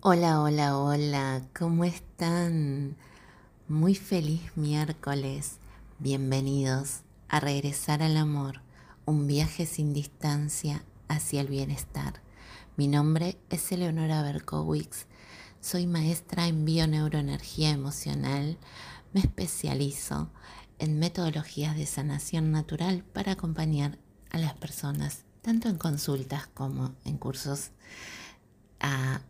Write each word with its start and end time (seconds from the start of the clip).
Hola, 0.00 0.40
hola, 0.40 0.78
hola, 0.78 1.42
¿cómo 1.58 1.82
están? 1.82 2.96
Muy 3.66 3.96
feliz 3.96 4.42
miércoles. 4.54 5.56
Bienvenidos 5.98 7.00
a 7.28 7.40
Regresar 7.40 8.04
al 8.04 8.16
Amor, 8.16 8.62
un 9.06 9.26
viaje 9.26 9.66
sin 9.66 9.92
distancia 9.92 10.84
hacia 11.08 11.40
el 11.40 11.48
bienestar. 11.48 12.22
Mi 12.76 12.86
nombre 12.86 13.38
es 13.50 13.72
Eleonora 13.72 14.22
Berkowitz, 14.22 15.06
soy 15.60 15.88
maestra 15.88 16.46
en 16.46 16.64
bioneuroenergía 16.64 17.70
emocional, 17.70 18.56
me 19.12 19.18
especializo 19.18 20.30
en 20.78 21.00
metodologías 21.00 21.76
de 21.76 21.86
sanación 21.86 22.52
natural 22.52 23.02
para 23.02 23.32
acompañar 23.32 23.98
a 24.30 24.38
las 24.38 24.54
personas, 24.54 25.24
tanto 25.42 25.68
en 25.68 25.76
consultas 25.76 26.46
como 26.46 26.94
en 27.04 27.18
cursos, 27.18 27.72
a 28.78 29.22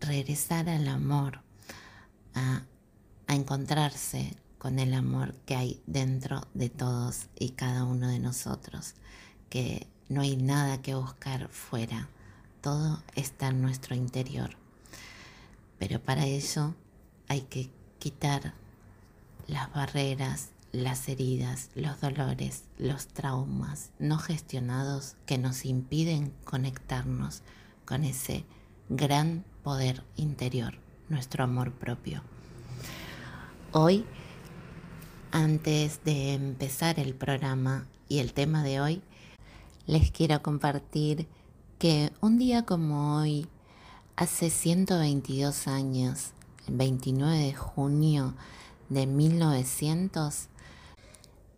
regresar 0.00 0.68
al 0.68 0.88
amor, 0.88 1.40
a, 2.34 2.62
encontrarse 3.28 4.36
con 4.56 4.78
el 4.78 4.94
amor 4.94 5.34
que 5.44 5.54
hay 5.54 5.82
dentro 5.86 6.46
de 6.54 6.70
todos 6.70 7.26
y 7.38 7.50
cada 7.50 7.84
uno 7.84 8.08
de 8.08 8.18
nosotros, 8.18 8.94
que 9.50 9.86
no 10.08 10.22
hay 10.22 10.36
nada 10.36 10.80
que 10.80 10.94
buscar 10.94 11.48
fuera, 11.48 12.08
todo 12.62 13.02
está 13.14 13.48
en 13.48 13.60
nuestro 13.60 13.94
interior. 13.94 14.56
Pero 15.78 16.00
para 16.00 16.24
ello 16.24 16.74
hay 17.28 17.42
que 17.42 17.70
quitar 17.98 18.54
las 19.46 19.72
barreras, 19.72 20.50
las 20.72 21.08
heridas, 21.08 21.70
los 21.74 22.00
dolores, 22.00 22.64
los 22.78 23.08
traumas 23.08 23.90
no 23.98 24.18
gestionados 24.18 25.16
que 25.26 25.38
nos 25.38 25.64
impiden 25.64 26.32
conectarnos 26.44 27.42
con 27.84 28.04
ese 28.04 28.44
gran 28.88 29.44
poder 29.68 30.02
interior, 30.16 30.78
nuestro 31.10 31.44
amor 31.44 31.72
propio. 31.72 32.22
Hoy, 33.70 34.06
antes 35.30 36.02
de 36.04 36.32
empezar 36.32 36.98
el 36.98 37.14
programa 37.14 37.86
y 38.08 38.20
el 38.20 38.32
tema 38.32 38.64
de 38.64 38.80
hoy, 38.80 39.02
les 39.86 40.10
quiero 40.10 40.40
compartir 40.40 41.28
que 41.78 42.10
un 42.22 42.38
día 42.38 42.64
como 42.64 43.18
hoy, 43.18 43.46
hace 44.16 44.48
122 44.48 45.68
años, 45.68 46.30
el 46.66 46.74
29 46.74 47.36
de 47.36 47.52
junio 47.52 48.34
de 48.88 49.06
1900, 49.06 50.48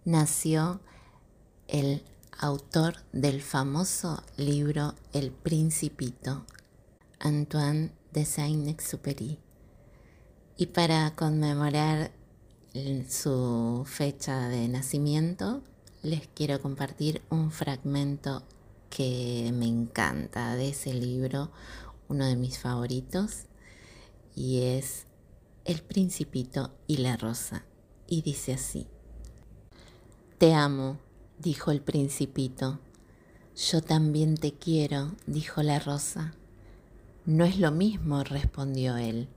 nació 0.05 0.81
el 1.69 2.03
autor 2.41 2.97
del 3.13 3.41
famoso 3.41 4.25
libro 4.37 4.97
El 5.13 5.31
Principito, 5.31 6.45
Antoine 7.21 8.00
de 8.13 8.25
Saint-Exupéry. 8.25 9.39
Y 10.57 10.67
para 10.67 11.15
conmemorar 11.15 12.13
su 13.09 13.85
fecha 13.87 14.49
de 14.49 14.69
nacimiento, 14.69 15.63
les 16.03 16.29
quiero 16.29 16.61
compartir 16.61 17.23
un 17.31 17.51
fragmento 17.51 18.43
que 18.89 19.53
me 19.55 19.67
encanta 19.67 20.55
de 20.57 20.71
ese 20.71 20.95
libro, 20.95 21.51
uno 22.09 22.27
de 22.27 22.37
mis 22.37 22.59
favoritos, 22.59 23.45
y 24.35 24.63
es 24.63 25.07
El 25.65 25.83
Principito 25.83 26.73
y 26.87 26.99
la 26.99 27.17
Rosa. 27.17 27.65
Y 28.07 28.23
dice 28.23 28.55
así, 28.55 28.87
Te 30.39 30.55
amo, 30.55 30.99
dijo 31.39 31.71
el 31.71 31.81
Principito. 31.81 32.81
Yo 33.57 33.83
también 33.83 34.37
te 34.37 34.55
quiero, 34.55 35.13
dijo 35.27 35.63
la 35.63 35.79
Rosa. 35.79 36.35
No 37.31 37.45
es 37.45 37.61
lo 37.61 37.71
mismo, 37.71 38.25
respondió 38.25 38.97
él. 38.97 39.29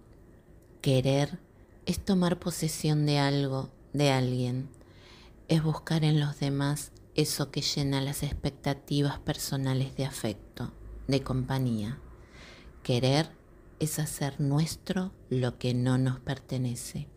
Querer 0.82 1.38
es 1.86 2.04
tomar 2.04 2.40
posesión 2.40 3.06
de 3.06 3.20
algo, 3.20 3.70
de 3.94 4.10
alguien. 4.10 4.68
Es 5.48 5.62
buscar 5.62 6.04
en 6.04 6.20
los 6.20 6.40
demás 6.40 6.92
eso 7.14 7.52
que 7.52 7.62
llena 7.62 8.02
las 8.02 8.24
expectativas 8.24 9.20
personales 9.20 9.96
de 9.96 10.06
afecto, 10.06 10.74
de 11.08 11.22
compañía. 11.22 12.00
Querer 12.82 13.30
es 13.80 14.00
hacer 14.00 14.42
nuestro 14.42 15.12
lo 15.30 15.60
que 15.60 15.76
no 15.76 16.00
nos 16.00 16.20
pertenece. 16.20 17.08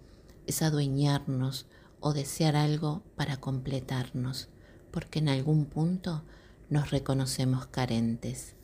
Es 0.46 0.60
adueñarnos 0.60 1.64
o 2.00 2.12
desear 2.12 2.54
algo 2.54 3.02
para 3.16 3.38
completarnos, 3.38 4.50
porque 4.90 5.20
en 5.20 5.30
algún 5.30 5.64
punto 5.64 6.22
nos 6.68 6.90
reconocemos 6.90 7.66
carentes. 7.66 8.56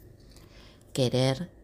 Querer 0.92 1.61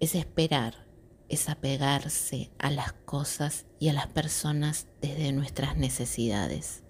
es 0.00 0.14
esperar, 0.14 0.86
es 1.28 1.48
apegarse 1.48 2.50
a 2.58 2.70
las 2.70 2.92
cosas 2.92 3.66
y 3.78 3.88
a 3.88 3.92
las 3.92 4.06
personas 4.08 4.86
desde 5.00 5.32
nuestras 5.32 5.76
necesidades. 5.76 6.82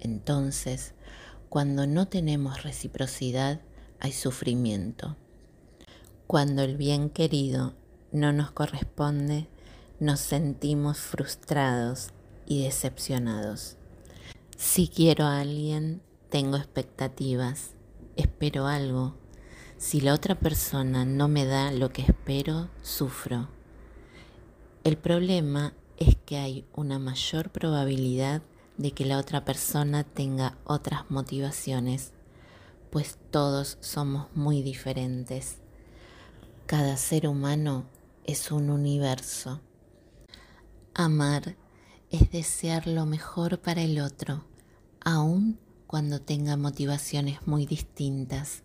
Entonces, 0.00 0.94
cuando 1.48 1.86
no 1.86 2.08
tenemos 2.08 2.62
reciprocidad, 2.62 3.60
hay 4.00 4.12
sufrimiento. 4.12 5.16
Cuando 6.26 6.62
el 6.62 6.76
bien 6.76 7.10
querido 7.10 7.74
no 8.12 8.32
nos 8.32 8.50
corresponde, 8.50 9.48
nos 9.98 10.20
sentimos 10.20 10.98
frustrados 10.98 12.08
y 12.46 12.64
decepcionados. 12.64 13.76
Si 14.56 14.88
quiero 14.88 15.24
a 15.24 15.40
alguien, 15.40 16.02
tengo 16.30 16.56
expectativas, 16.56 17.70
espero 18.16 18.66
algo 18.66 19.16
si 19.78 20.00
la 20.00 20.12
otra 20.12 20.34
persona 20.34 21.04
no 21.04 21.28
me 21.28 21.46
da 21.46 21.70
lo 21.70 21.90
que 21.92 22.02
espero, 22.02 22.68
sufro. 22.82 23.48
El 24.82 24.98
problema 24.98 25.72
es 25.96 26.16
que 26.26 26.36
hay 26.36 26.66
una 26.74 26.98
mayor 26.98 27.50
probabilidad 27.50 28.42
de 28.76 28.90
que 28.90 29.04
la 29.04 29.18
otra 29.18 29.44
persona 29.44 30.02
tenga 30.02 30.58
otras 30.64 31.08
motivaciones, 31.10 32.12
pues 32.90 33.18
todos 33.30 33.78
somos 33.80 34.26
muy 34.34 34.62
diferentes. 34.62 35.58
Cada 36.66 36.96
ser 36.96 37.28
humano 37.28 37.84
es 38.24 38.50
un 38.50 38.70
universo. 38.70 39.60
Amar 40.92 41.56
es 42.10 42.32
desear 42.32 42.88
lo 42.88 43.06
mejor 43.06 43.60
para 43.60 43.82
el 43.82 44.00
otro, 44.00 44.44
aun 45.00 45.60
cuando 45.86 46.20
tenga 46.20 46.56
motivaciones 46.56 47.46
muy 47.46 47.64
distintas. 47.64 48.64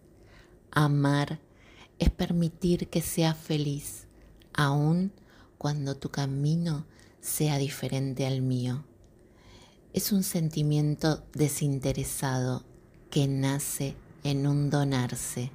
Amar 0.76 1.40
es 2.00 2.10
permitir 2.10 2.90
que 2.90 3.02
sea 3.02 3.36
feliz, 3.36 4.08
aun 4.54 5.12
cuando 5.60 5.96
tu 5.96 6.10
camino 6.10 6.88
sea 7.22 7.60
diferente 7.60 8.26
al 8.26 8.42
mío. 8.42 8.84
Es 9.94 10.12
un 10.12 10.24
sentimiento 10.24 11.24
desinteresado 11.34 12.66
que 13.12 13.28
nace 13.28 13.96
en 14.24 14.48
un 14.48 14.72
donarse. 14.72 15.52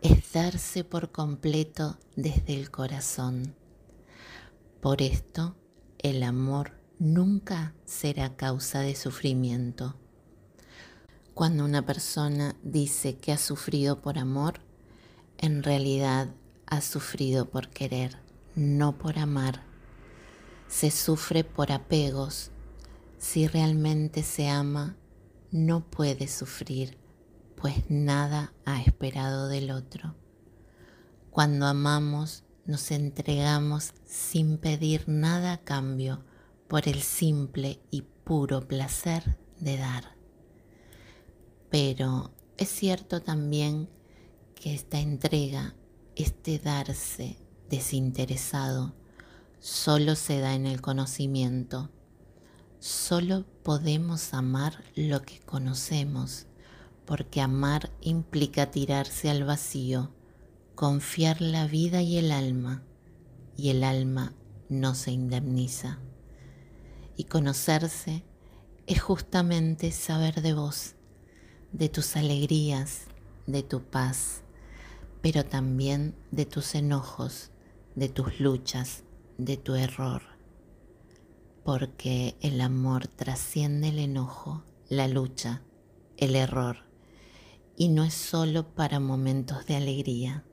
Es 0.00 0.32
darse 0.32 0.84
por 0.84 1.12
completo 1.12 1.98
desde 2.16 2.58
el 2.58 2.70
corazón. 2.70 3.54
Por 4.80 5.02
esto, 5.02 5.54
el 5.98 6.22
amor 6.22 6.72
nunca 6.98 7.74
será 7.84 8.34
causa 8.36 8.80
de 8.80 8.94
sufrimiento. 8.96 9.99
Cuando 11.40 11.64
una 11.64 11.86
persona 11.86 12.54
dice 12.62 13.16
que 13.16 13.32
ha 13.32 13.38
sufrido 13.38 14.02
por 14.02 14.18
amor, 14.18 14.60
en 15.38 15.62
realidad 15.62 16.28
ha 16.66 16.82
sufrido 16.82 17.48
por 17.48 17.70
querer, 17.70 18.18
no 18.56 18.98
por 18.98 19.18
amar. 19.18 19.62
Se 20.68 20.90
sufre 20.90 21.42
por 21.42 21.72
apegos. 21.72 22.50
Si 23.16 23.46
realmente 23.46 24.22
se 24.22 24.50
ama, 24.50 24.98
no 25.50 25.82
puede 25.88 26.28
sufrir, 26.28 26.98
pues 27.56 27.88
nada 27.88 28.52
ha 28.66 28.82
esperado 28.82 29.48
del 29.48 29.70
otro. 29.70 30.14
Cuando 31.30 31.64
amamos, 31.64 32.44
nos 32.66 32.90
entregamos 32.90 33.94
sin 34.04 34.58
pedir 34.58 35.04
nada 35.08 35.54
a 35.54 35.64
cambio 35.64 36.22
por 36.68 36.86
el 36.86 37.00
simple 37.00 37.80
y 37.90 38.02
puro 38.02 38.68
placer 38.68 39.38
de 39.58 39.78
dar. 39.78 40.19
Pero 41.70 42.32
es 42.56 42.68
cierto 42.68 43.22
también 43.22 43.88
que 44.56 44.74
esta 44.74 44.98
entrega, 44.98 45.74
este 46.16 46.58
darse 46.58 47.38
desinteresado, 47.70 48.92
solo 49.60 50.16
se 50.16 50.40
da 50.40 50.54
en 50.54 50.66
el 50.66 50.80
conocimiento. 50.80 51.90
Solo 52.80 53.46
podemos 53.62 54.34
amar 54.34 54.82
lo 54.96 55.22
que 55.22 55.38
conocemos, 55.40 56.46
porque 57.06 57.40
amar 57.40 57.92
implica 58.00 58.70
tirarse 58.72 59.30
al 59.30 59.44
vacío, 59.44 60.12
confiar 60.74 61.40
la 61.40 61.66
vida 61.66 62.02
y 62.02 62.16
el 62.16 62.32
alma, 62.32 62.82
y 63.56 63.70
el 63.70 63.84
alma 63.84 64.34
no 64.68 64.96
se 64.96 65.12
indemniza. 65.12 66.00
Y 67.16 67.24
conocerse 67.24 68.24
es 68.86 69.00
justamente 69.00 69.92
saber 69.92 70.42
de 70.42 70.54
vos 70.54 70.96
de 71.72 71.88
tus 71.88 72.16
alegrías, 72.16 73.02
de 73.46 73.62
tu 73.62 73.82
paz, 73.82 74.42
pero 75.22 75.44
también 75.44 76.14
de 76.30 76.46
tus 76.46 76.74
enojos, 76.74 77.50
de 77.94 78.08
tus 78.08 78.40
luchas, 78.40 79.04
de 79.38 79.56
tu 79.56 79.74
error, 79.74 80.22
porque 81.64 82.36
el 82.40 82.60
amor 82.60 83.06
trasciende 83.06 83.88
el 83.88 83.98
enojo, 83.98 84.64
la 84.88 85.08
lucha, 85.08 85.62
el 86.16 86.36
error, 86.36 86.84
y 87.76 87.88
no 87.88 88.04
es 88.04 88.14
solo 88.14 88.74
para 88.74 89.00
momentos 89.00 89.66
de 89.66 89.76
alegría. 89.76 90.44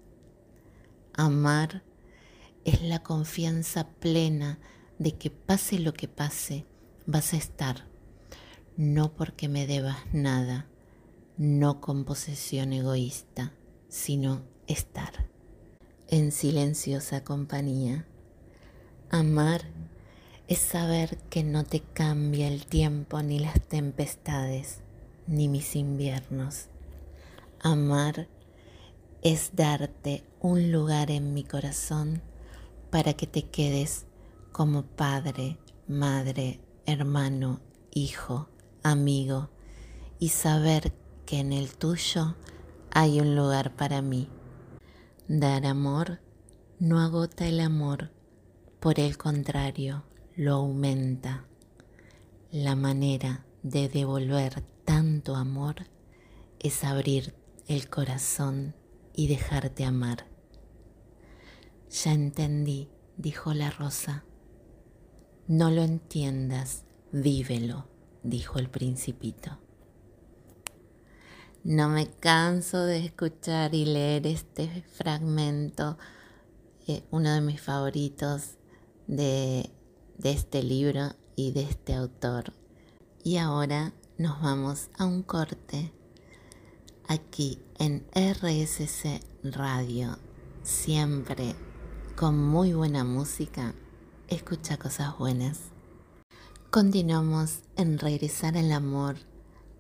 Amar 1.14 1.84
es 2.64 2.82
la 2.82 3.02
confianza 3.02 3.90
plena 3.90 4.60
de 5.00 5.18
que 5.18 5.30
pase 5.32 5.80
lo 5.80 5.94
que 5.94 6.08
pase, 6.08 6.66
vas 7.06 7.34
a 7.34 7.38
estar, 7.38 7.88
no 8.76 9.14
porque 9.14 9.48
me 9.48 9.66
debas 9.66 9.98
nada, 10.14 10.68
no 11.38 11.82
con 11.82 12.04
posesión 12.04 12.74
egoísta, 12.74 13.54
sino 13.90 14.42
estar 14.66 15.28
en 16.08 16.32
silenciosa 16.32 17.24
compañía. 17.24 18.08
Amar 19.10 19.62
es 20.48 20.60
saber 20.60 21.18
que 21.30 21.44
no 21.44 21.64
te 21.64 21.82
cambia 21.82 22.48
el 22.48 22.66
tiempo 22.66 23.22
ni 23.22 23.40
las 23.40 23.62
tempestades, 23.62 24.80
ni 25.28 25.48
mis 25.48 25.76
inviernos. 25.76 26.68
Amar 27.60 28.28
es 29.22 29.52
darte 29.56 30.24
un 30.40 30.72
lugar 30.72 31.12
en 31.12 31.34
mi 31.34 31.44
corazón 31.44 32.22
para 32.90 33.14
que 33.14 33.28
te 33.28 33.44
quedes 33.44 34.06
como 34.52 34.84
padre, 34.84 35.58
madre, 35.88 36.62
hermano, 36.86 37.60
hijo, 37.92 38.48
amigo 38.84 39.50
y 40.20 40.30
saber 40.30 40.94
que 41.28 41.40
en 41.40 41.52
el 41.52 41.76
tuyo 41.76 42.36
hay 42.90 43.20
un 43.20 43.36
lugar 43.36 43.76
para 43.76 44.02
mí. 44.02 44.30
Dar 45.28 45.66
amor 45.66 46.22
no 46.80 47.02
agota 47.02 47.46
el 47.48 47.60
amor, 47.60 48.12
por 48.80 49.00
el 49.00 49.18
contrario, 49.18 50.06
lo 50.36 50.56
aumenta. 50.56 51.46
La 52.50 52.76
manera 52.76 53.46
de 53.62 53.90
devolver 53.90 54.64
tanto 54.86 55.36
amor 55.36 55.88
es 56.60 56.86
abrir 56.86 57.36
el 57.68 57.90
corazón 57.90 58.74
y 59.14 59.28
dejarte 59.28 59.84
amar. 59.84 60.28
Ya 61.90 62.14
entendí, 62.14 62.90
dijo 63.18 63.54
la 63.54 63.70
rosa. 63.70 64.24
No 65.48 65.72
lo 65.72 65.84
entiendas, 65.84 66.86
vívelo, 67.12 67.90
dijo 68.24 68.60
el 68.60 68.70
principito. 68.70 69.60
No 71.64 71.90
me 71.90 72.08
canso 72.08 72.86
de 72.86 73.06
escuchar 73.06 73.76
y 73.76 73.86
leer 73.86 74.28
este 74.28 74.84
fragmento, 74.94 75.98
eh, 76.88 77.04
uno 77.12 77.34
de 77.34 77.42
mis 77.42 77.60
favoritos 77.60 78.58
de, 79.08 79.70
de 80.18 80.32
este 80.32 80.64
libro 80.64 81.16
y 81.36 81.52
de 81.52 81.64
este 81.64 81.94
autor. 81.94 82.54
Y 83.24 83.38
ahora 83.38 83.94
nos 84.18 84.42
vamos 84.42 84.90
a 84.98 85.06
un 85.06 85.24
corte 85.24 85.92
aquí 87.08 87.60
en 87.80 88.06
RSC 88.14 89.22
Radio, 89.44 90.18
siempre 90.64 91.56
con 92.16 92.38
muy 92.38 92.74
buena 92.74 93.04
música, 93.04 93.76
escucha 94.28 94.78
cosas 94.78 95.18
buenas. 95.18 95.60
Continuamos 96.72 97.60
en 97.76 98.00
Regresar 98.00 98.58
al 98.58 98.72
Amor 98.72 99.18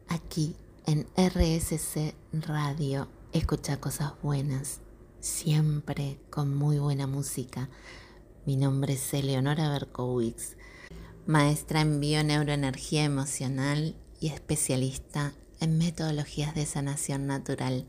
aquí 0.08 0.56
en 0.88 1.06
RSC 1.18 2.16
Radio 2.32 3.10
escucha 3.34 3.78
cosas 3.82 4.14
buenas, 4.24 4.80
siempre 5.20 6.18
con 6.30 6.56
muy 6.56 6.80
buena 6.80 7.08
música. 7.08 7.70
Mi 8.46 8.56
nombre 8.56 8.94
es 8.94 9.14
Eleonora 9.14 9.70
Berkowitz, 9.70 10.56
maestra 11.26 11.82
en 11.82 12.00
bioneuroenergía 12.00 13.04
emocional 13.04 13.98
y 14.22 14.30
especialista 14.30 15.34
en 15.60 15.78
metodologías 15.78 16.56
de 16.56 16.66
sanación 16.66 17.28
natural. 17.28 17.86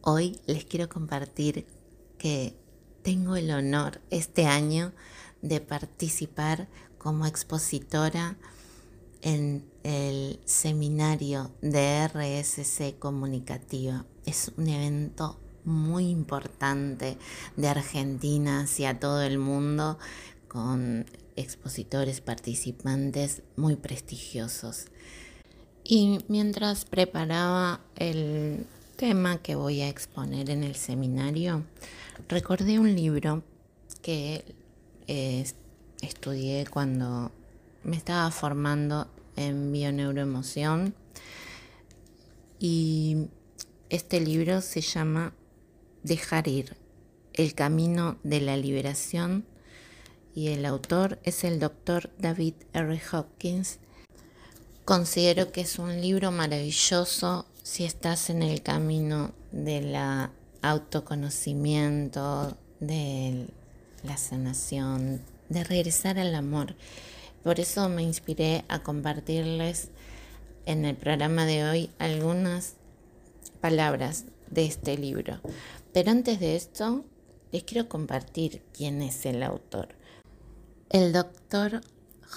Hoy 0.00 0.40
les 0.48 0.64
quiero 0.64 0.88
compartir 0.88 1.68
que 2.18 2.58
tengo 3.04 3.36
el 3.36 3.48
honor 3.52 4.00
este 4.10 4.46
año 4.46 4.92
de 5.40 5.60
participar 5.60 6.68
como 6.98 7.26
expositora 7.26 8.36
en 9.20 9.71
el 9.84 10.40
seminario 10.44 11.50
de 11.60 12.08
RSC 12.08 12.98
Comunicativa. 12.98 14.04
Es 14.24 14.52
un 14.56 14.68
evento 14.68 15.38
muy 15.64 16.08
importante 16.08 17.16
de 17.56 17.68
Argentina 17.68 18.62
hacia 18.62 18.98
todo 18.98 19.22
el 19.22 19.38
mundo 19.38 19.98
con 20.48 21.06
expositores 21.36 22.20
participantes 22.20 23.42
muy 23.56 23.76
prestigiosos. 23.76 24.86
Y 25.84 26.18
mientras 26.28 26.84
preparaba 26.84 27.80
el 27.96 28.66
tema 28.96 29.38
que 29.38 29.54
voy 29.54 29.80
a 29.80 29.88
exponer 29.88 30.50
en 30.50 30.62
el 30.62 30.76
seminario, 30.76 31.64
recordé 32.28 32.78
un 32.78 32.94
libro 32.94 33.42
que 34.00 34.44
eh, 35.08 35.44
estudié 36.02 36.66
cuando 36.66 37.32
me 37.82 37.96
estaba 37.96 38.30
formando 38.30 39.08
en 39.46 39.72
bioneuroemoción 39.72 40.94
y 42.58 43.28
este 43.90 44.20
libro 44.20 44.60
se 44.60 44.80
llama 44.80 45.34
Dejar 46.02 46.48
ir, 46.48 46.76
el 47.34 47.54
camino 47.54 48.18
de 48.22 48.40
la 48.40 48.56
liberación 48.56 49.44
y 50.34 50.48
el 50.48 50.64
autor 50.64 51.18
es 51.24 51.44
el 51.44 51.60
doctor 51.60 52.10
David 52.18 52.54
R. 52.72 53.00
Hopkins. 53.12 53.78
Considero 54.84 55.52
que 55.52 55.60
es 55.60 55.78
un 55.78 56.00
libro 56.00 56.30
maravilloso 56.30 57.46
si 57.62 57.84
estás 57.84 58.30
en 58.30 58.42
el 58.42 58.62
camino 58.62 59.32
del 59.52 59.94
autoconocimiento, 60.62 62.56
de 62.80 63.46
la 64.02 64.16
sanación, 64.16 65.20
de 65.48 65.64
regresar 65.64 66.18
al 66.18 66.34
amor. 66.34 66.74
Por 67.42 67.60
eso 67.60 67.88
me 67.88 68.02
inspiré 68.02 68.64
a 68.68 68.82
compartirles 68.82 69.88
en 70.66 70.84
el 70.84 70.96
programa 70.96 71.44
de 71.44 71.64
hoy 71.64 71.90
algunas 71.98 72.74
palabras 73.60 74.26
de 74.50 74.64
este 74.64 74.96
libro. 74.96 75.40
Pero 75.92 76.10
antes 76.10 76.38
de 76.40 76.56
esto, 76.56 77.04
les 77.50 77.64
quiero 77.64 77.88
compartir 77.88 78.62
quién 78.72 79.02
es 79.02 79.26
el 79.26 79.42
autor. 79.42 79.88
El 80.88 81.12
doctor 81.12 81.80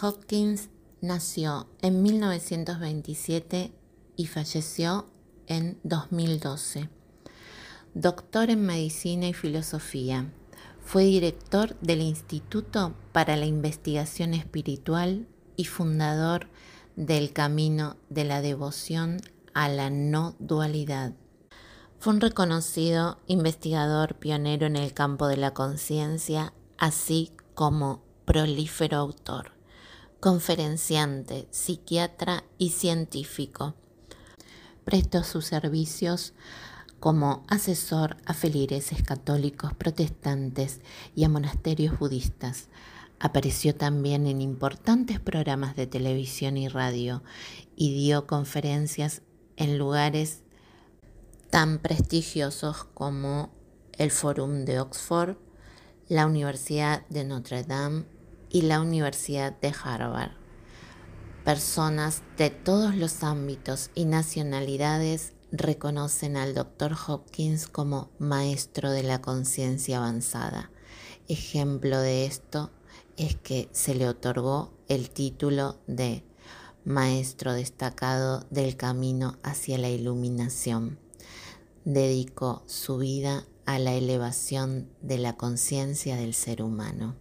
Hopkins 0.02 0.70
nació 1.02 1.68
en 1.82 2.02
1927 2.02 3.72
y 4.16 4.26
falleció 4.28 5.08
en 5.48 5.78
2012. 5.84 6.90
Doctor 7.94 8.50
en 8.50 8.66
Medicina 8.66 9.28
y 9.28 9.34
Filosofía 9.34 10.32
fue 10.86 11.06
director 11.06 11.76
del 11.82 12.00
Instituto 12.00 12.94
para 13.12 13.36
la 13.36 13.48
Investigación 13.48 14.36
Espiritual 14.36 15.28
y 15.56 15.66
fundador 15.66 16.48
del 16.96 17.34
Camino 17.34 17.98
de 18.10 18.24
la 18.24 18.42
Devoción 18.42 19.20
a 19.56 19.68
la 19.68 19.90
No 19.90 20.36
Dualidad. 20.38 21.14
Fue 21.98 22.14
un 22.14 22.22
reconocido 22.22 23.20
investigador 23.26 24.16
pionero 24.20 24.68
en 24.68 24.76
el 24.76 24.94
campo 24.94 25.26
de 25.28 25.38
la 25.38 25.56
conciencia, 25.56 26.54
así 26.78 27.32
como 27.56 28.04
prolífero 28.26 28.98
autor, 28.98 29.54
conferenciante, 30.20 31.48
psiquiatra 31.50 32.44
y 32.60 32.70
científico. 32.70 33.74
Prestó 34.84 35.24
sus 35.24 35.46
servicios 35.46 36.34
como 37.06 37.44
asesor 37.50 38.18
a 38.26 38.34
feligreses 38.34 39.04
católicos 39.04 39.76
protestantes 39.76 40.82
y 41.14 41.24
a 41.24 41.30
monasterios 41.30 42.00
budistas. 42.00 42.68
Apareció 43.20 43.76
también 43.76 44.26
en 44.26 44.42
importantes 44.42 45.20
programas 45.20 45.76
de 45.76 45.86
televisión 45.86 46.58
y 46.58 46.68
radio 46.68 47.22
y 47.76 47.94
dio 47.94 48.26
conferencias 48.26 49.22
en 49.56 49.78
lugares 49.78 50.42
tan 51.52 51.78
prestigiosos 51.78 52.86
como 52.96 53.52
el 54.00 54.10
Fórum 54.10 54.66
de 54.66 54.80
Oxford, 54.80 55.38
la 56.10 56.26
Universidad 56.26 57.06
de 57.10 57.24
Notre 57.24 57.62
Dame 57.62 58.06
y 58.50 58.64
la 58.64 58.82
Universidad 58.82 59.56
de 59.60 59.76
Harvard. 59.84 60.32
Personas 61.44 62.24
de 62.40 62.50
todos 62.50 62.96
los 62.96 63.22
ámbitos 63.22 63.92
y 63.94 64.06
nacionalidades 64.06 65.35
reconocen 65.58 66.38
al 66.38 66.54
Dr. 66.54 66.96
Hopkins 67.08 67.68
como 67.68 68.10
maestro 68.20 68.92
de 68.92 69.04
la 69.04 69.22
conciencia 69.22 69.98
avanzada. 69.98 70.72
Ejemplo 71.28 72.00
de 72.00 72.26
esto 72.26 72.72
es 73.18 73.36
que 73.36 73.70
se 73.72 73.96
le 73.96 74.08
otorgó 74.08 74.74
el 74.88 75.10
título 75.10 75.80
de 75.88 76.24
Maestro 76.84 77.54
destacado 77.54 78.46
del 78.52 78.78
camino 78.78 79.38
hacia 79.44 79.78
la 79.78 79.90
iluminación. 79.90 81.00
Dedicó 81.84 82.64
su 82.68 82.98
vida 82.98 83.46
a 83.66 83.80
la 83.80 83.94
elevación 83.94 84.90
de 85.02 85.18
la 85.18 85.36
conciencia 85.36 86.16
del 86.16 86.34
ser 86.34 86.62
humano. 86.62 87.16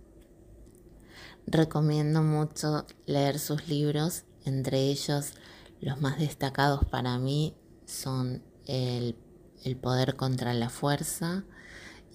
Recomiendo 1.46 2.22
mucho 2.22 2.86
leer 3.06 3.38
sus 3.38 3.68
libros, 3.68 4.24
entre 4.44 4.80
ellos 4.80 5.32
los 5.80 6.00
más 6.00 6.18
destacados 6.18 6.84
para 6.84 7.18
mí 7.18 7.54
son 7.86 8.42
El, 8.66 9.16
el 9.64 9.76
poder 9.76 10.16
contra 10.16 10.54
la 10.54 10.70
fuerza 10.70 11.44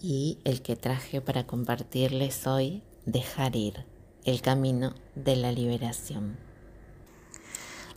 y 0.02 0.40
el 0.44 0.62
que 0.62 0.76
traje 0.76 1.22
para 1.22 1.46
compartirles 1.46 2.48
hoy, 2.48 2.84
Dejar 3.06 3.56
ir, 3.56 3.86
el 4.24 4.42
camino 4.42 4.94
de 5.16 5.36
la 5.36 5.52
liberación. 5.52 6.38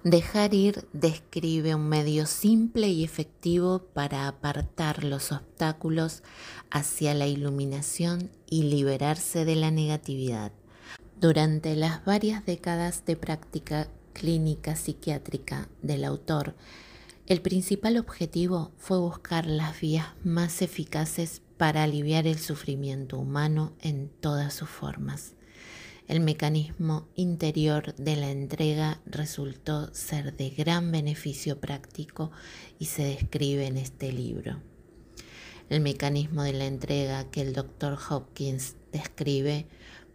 Dejar 0.04 0.54
ir 0.54 0.88
describe 0.92 1.74
un 1.74 1.88
medio 1.88 2.26
simple 2.26 2.88
y 2.88 3.04
efectivo 3.04 3.80
para 3.92 4.26
apartar 4.26 5.04
los 5.04 5.30
obstáculos 5.30 6.22
hacia 6.70 7.14
la 7.14 7.26
iluminación 7.26 8.30
y 8.48 8.64
liberarse 8.64 9.44
de 9.44 9.54
la 9.54 9.70
negatividad. 9.70 10.50
Durante 11.20 11.76
las 11.76 12.04
varias 12.04 12.44
décadas 12.46 13.04
de 13.04 13.16
práctica 13.16 13.86
clínica 14.12 14.74
psiquiátrica 14.74 15.68
del 15.82 16.04
autor, 16.04 16.56
el 17.26 17.40
principal 17.40 17.98
objetivo 17.98 18.72
fue 18.78 18.98
buscar 18.98 19.46
las 19.46 19.80
vías 19.80 20.08
más 20.24 20.60
eficaces 20.60 21.42
para 21.56 21.84
aliviar 21.84 22.26
el 22.26 22.38
sufrimiento 22.38 23.18
humano 23.18 23.72
en 23.80 24.08
todas 24.08 24.52
sus 24.54 24.68
formas. 24.68 25.34
El 26.08 26.18
mecanismo 26.18 27.06
interior 27.14 27.94
de 27.94 28.16
la 28.16 28.30
entrega 28.30 29.00
resultó 29.06 29.94
ser 29.94 30.36
de 30.36 30.50
gran 30.50 30.90
beneficio 30.90 31.60
práctico 31.60 32.32
y 32.80 32.86
se 32.86 33.04
describe 33.04 33.66
en 33.66 33.76
este 33.76 34.12
libro. 34.12 34.60
El 35.70 35.80
mecanismo 35.80 36.42
de 36.42 36.52
la 36.54 36.66
entrega 36.66 37.30
que 37.30 37.40
el 37.40 37.52
Dr. 37.52 37.96
Hopkins 38.10 38.74
describe 38.90 39.66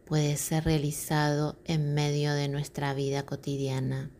puede 0.06 0.36
ser 0.36 0.66
realizado 0.66 1.58
en 1.64 1.94
medio 1.94 2.34
de 2.34 2.50
nuestra 2.50 2.94
vida 2.94 3.26
cotidiana. 3.26 4.12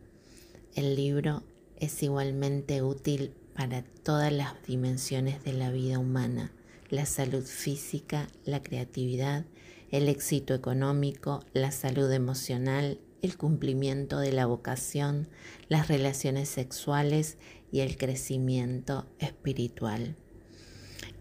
El 0.74 0.96
libro 0.96 1.42
es 1.80 2.02
igualmente 2.02 2.82
útil 2.82 3.32
para 3.54 3.82
todas 3.82 4.32
las 4.32 4.54
dimensiones 4.66 5.42
de 5.44 5.52
la 5.52 5.70
vida 5.70 5.98
humana, 5.98 6.52
la 6.90 7.06
salud 7.06 7.44
física, 7.44 8.28
la 8.44 8.62
creatividad, 8.62 9.44
el 9.90 10.08
éxito 10.08 10.54
económico, 10.54 11.44
la 11.52 11.70
salud 11.70 12.10
emocional, 12.12 13.00
el 13.22 13.36
cumplimiento 13.36 14.18
de 14.18 14.32
la 14.32 14.46
vocación, 14.46 15.28
las 15.68 15.88
relaciones 15.88 16.48
sexuales 16.48 17.36
y 17.72 17.80
el 17.80 17.96
crecimiento 17.96 19.06
espiritual. 19.18 20.16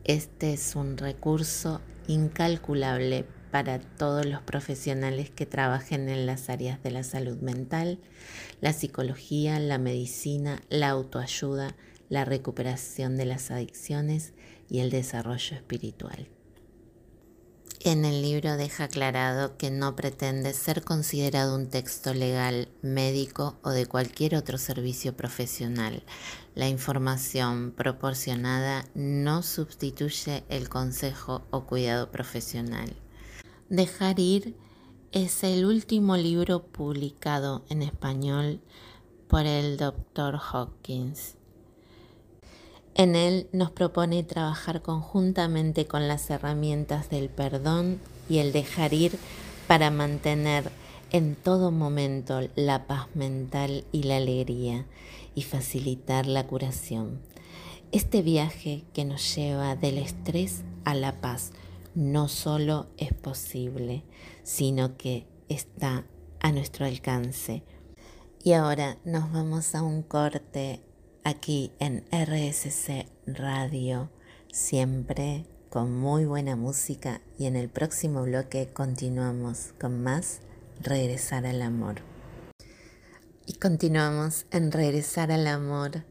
Este 0.03 0.53
es 0.53 0.75
un 0.75 0.97
recurso 0.97 1.81
incalculable 2.07 3.25
para 3.51 3.79
todos 3.79 4.25
los 4.25 4.41
profesionales 4.41 5.29
que 5.29 5.45
trabajen 5.45 6.09
en 6.09 6.25
las 6.25 6.49
áreas 6.49 6.83
de 6.83 6.91
la 6.91 7.03
salud 7.03 7.37
mental, 7.37 7.99
la 8.61 8.73
psicología, 8.73 9.59
la 9.59 9.77
medicina, 9.77 10.61
la 10.69 10.89
autoayuda, 10.89 11.75
la 12.09 12.25
recuperación 12.25 13.17
de 13.17 13.25
las 13.25 13.51
adicciones 13.51 14.33
y 14.69 14.79
el 14.79 14.89
desarrollo 14.89 15.55
espiritual. 15.55 16.29
En 17.81 18.05
el 18.05 18.23
libro 18.23 18.57
deja 18.57 18.85
aclarado 18.85 19.55
que 19.55 19.69
no 19.69 19.95
pretende 19.95 20.53
ser 20.53 20.83
considerado 20.83 21.55
un 21.55 21.69
texto 21.69 22.13
legal, 22.13 22.69
médico 22.81 23.59
o 23.61 23.69
de 23.69 23.85
cualquier 23.85 24.35
otro 24.35 24.57
servicio 24.57 25.15
profesional. 25.15 26.03
La 26.55 26.67
información 26.67 27.71
proporcionada 27.71 28.83
no 28.95 29.43
sustituye 29.43 30.43
el 30.49 30.69
consejo 30.69 31.45
o 31.51 31.65
cuidado 31.65 32.11
profesional. 32.11 32.95
Dejar 33.69 34.19
ir 34.19 34.57
es 35.23 35.43
el 35.43 35.65
último 35.65 36.15
libro 36.15 36.61
publicado 36.61 37.63
en 37.69 37.81
español 37.81 38.59
por 39.27 39.47
el 39.47 39.75
Dr. 39.77 40.37
Hawkins. 40.37 41.33
En 42.93 43.15
él 43.15 43.47
nos 43.51 43.71
propone 43.71 44.21
trabajar 44.21 44.83
conjuntamente 44.83 45.87
con 45.87 46.07
las 46.07 46.29
herramientas 46.29 47.09
del 47.09 47.29
perdón 47.29 47.99
y 48.29 48.37
el 48.37 48.51
dejar 48.51 48.93
ir 48.93 49.17
para 49.67 49.89
mantener 49.89 50.69
en 51.11 51.35
todo 51.35 51.71
momento 51.71 52.41
la 52.55 52.85
paz 52.85 53.07
mental 53.15 53.85
y 53.91 54.03
la 54.03 54.17
alegría 54.17 54.85
y 55.33 55.41
facilitar 55.41 56.27
la 56.27 56.45
curación. 56.45 57.21
Este 57.91 58.21
viaje 58.21 58.83
que 58.93 59.03
nos 59.03 59.35
lleva 59.35 59.75
del 59.75 59.97
estrés 59.97 60.61
a 60.85 60.93
la 60.93 61.19
paz 61.21 61.53
no 61.97 62.27
solo 62.27 62.91
es 62.97 63.11
posible, 63.11 64.03
sino 64.43 64.97
que 64.97 65.25
está 65.49 66.05
a 66.39 66.51
nuestro 66.51 66.85
alcance. 66.85 67.63
Y 68.43 68.53
ahora 68.53 68.99
nos 69.03 69.31
vamos 69.31 69.73
a 69.73 69.81
un 69.81 70.03
corte 70.03 70.83
aquí 71.23 71.71
en 71.79 72.05
RSC 72.11 73.07
Radio, 73.25 74.11
siempre 74.51 75.47
con 75.71 75.91
muy 75.91 76.25
buena 76.25 76.55
música 76.55 77.19
y 77.39 77.47
en 77.47 77.55
el 77.55 77.67
próximo 77.67 78.21
bloque 78.21 78.69
continuamos 78.71 79.73
con 79.79 80.03
más 80.03 80.41
Regresar 80.79 81.47
al 81.47 81.63
Amor. 81.63 81.95
Y 83.47 83.53
continuamos 83.53 84.45
en 84.51 84.71
Regresar 84.71 85.31
al 85.31 85.47
Amor 85.47 86.03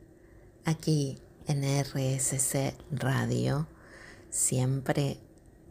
aquí 0.65 1.21
en 1.47 1.63
RSC 1.63 2.75
Radio, 2.91 3.69
siempre 4.31 5.21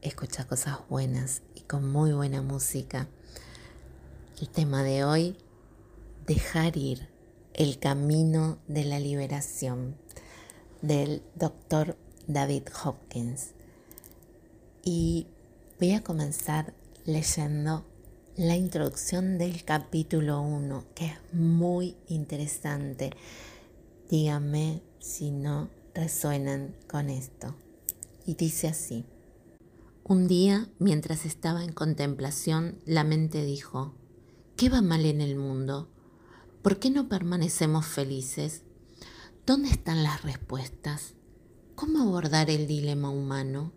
escucha 0.09 0.45
cosas 0.45 0.79
buenas 0.89 1.41
y 1.55 1.61
con 1.61 1.91
muy 1.91 2.13
buena 2.13 2.41
música. 2.41 3.07
El 4.39 4.49
tema 4.49 4.83
de 4.83 5.03
hoy, 5.03 5.37
dejar 6.27 6.77
ir 6.77 7.09
el 7.53 7.79
camino 7.79 8.59
de 8.67 8.83
la 8.83 8.99
liberación 8.99 9.95
del 10.81 11.23
doctor 11.35 11.97
David 12.27 12.63
Hopkins. 12.83 13.51
Y 14.83 15.27
voy 15.79 15.93
a 15.93 16.03
comenzar 16.03 16.73
leyendo 17.05 17.85
la 18.35 18.55
introducción 18.55 19.37
del 19.37 19.63
capítulo 19.63 20.41
1, 20.41 20.85
que 20.93 21.05
es 21.05 21.33
muy 21.33 21.95
interesante. 22.07 23.11
Díganme 24.09 24.81
si 24.99 25.31
no 25.31 25.69
resuenan 25.95 26.75
con 26.87 27.09
esto. 27.09 27.55
Y 28.27 28.35
dice 28.35 28.67
así. 28.67 29.05
Un 30.07 30.27
día, 30.27 30.69
mientras 30.77 31.25
estaba 31.25 31.63
en 31.63 31.71
contemplación, 31.71 32.79
la 32.85 33.03
mente 33.03 33.43
dijo, 33.43 33.95
¿qué 34.55 34.69
va 34.69 34.83
mal 34.83 35.03
en 35.03 35.19
el 35.19 35.35
mundo? 35.35 35.89
¿Por 36.61 36.77
qué 36.77 36.91
no 36.91 37.09
permanecemos 37.09 37.87
felices? 37.87 38.61
¿Dónde 39.47 39.69
están 39.69 40.03
las 40.03 40.21
respuestas? 40.21 41.15
¿Cómo 41.73 42.03
abordar 42.03 42.51
el 42.51 42.67
dilema 42.67 43.09
humano? 43.09 43.73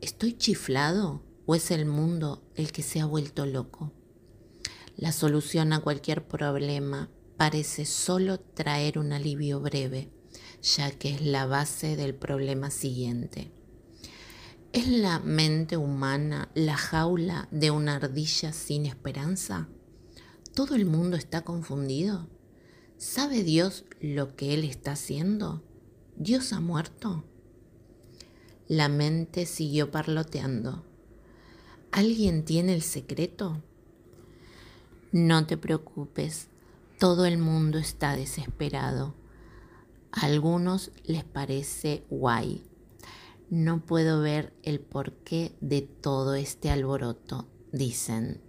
¿Estoy 0.00 0.32
chiflado 0.32 1.22
o 1.44 1.54
es 1.54 1.70
el 1.70 1.84
mundo 1.84 2.42
el 2.54 2.72
que 2.72 2.82
se 2.82 3.00
ha 3.00 3.04
vuelto 3.04 3.44
loco? 3.44 3.92
La 4.96 5.12
solución 5.12 5.74
a 5.74 5.80
cualquier 5.80 6.26
problema 6.26 7.10
parece 7.36 7.84
solo 7.84 8.40
traer 8.40 8.98
un 8.98 9.12
alivio 9.12 9.60
breve, 9.60 10.10
ya 10.62 10.90
que 10.90 11.10
es 11.16 11.20
la 11.20 11.44
base 11.44 11.96
del 11.96 12.14
problema 12.14 12.70
siguiente. 12.70 13.59
¿Es 14.72 14.86
la 14.86 15.18
mente 15.18 15.76
humana 15.76 16.48
la 16.54 16.76
jaula 16.76 17.48
de 17.50 17.72
una 17.72 17.96
ardilla 17.96 18.52
sin 18.52 18.86
esperanza? 18.86 19.66
¿Todo 20.54 20.76
el 20.76 20.86
mundo 20.86 21.16
está 21.16 21.42
confundido? 21.42 22.28
¿Sabe 22.96 23.42
Dios 23.42 23.84
lo 24.00 24.36
que 24.36 24.54
Él 24.54 24.62
está 24.62 24.92
haciendo? 24.92 25.64
¿Dios 26.14 26.52
ha 26.52 26.60
muerto? 26.60 27.24
La 28.68 28.88
mente 28.88 29.44
siguió 29.44 29.90
parloteando. 29.90 30.84
¿Alguien 31.90 32.44
tiene 32.44 32.72
el 32.72 32.82
secreto? 32.82 33.60
No 35.10 35.48
te 35.48 35.56
preocupes, 35.56 36.46
todo 37.00 37.24
el 37.26 37.38
mundo 37.38 37.78
está 37.78 38.14
desesperado. 38.14 39.16
A 40.12 40.26
algunos 40.26 40.92
les 41.02 41.24
parece 41.24 42.04
guay. 42.08 42.69
No 43.50 43.84
puedo 43.84 44.20
ver 44.20 44.52
el 44.62 44.78
porqué 44.78 45.56
de 45.60 45.82
todo 45.82 46.36
este 46.36 46.70
alboroto, 46.70 47.48
dicen. 47.72 48.40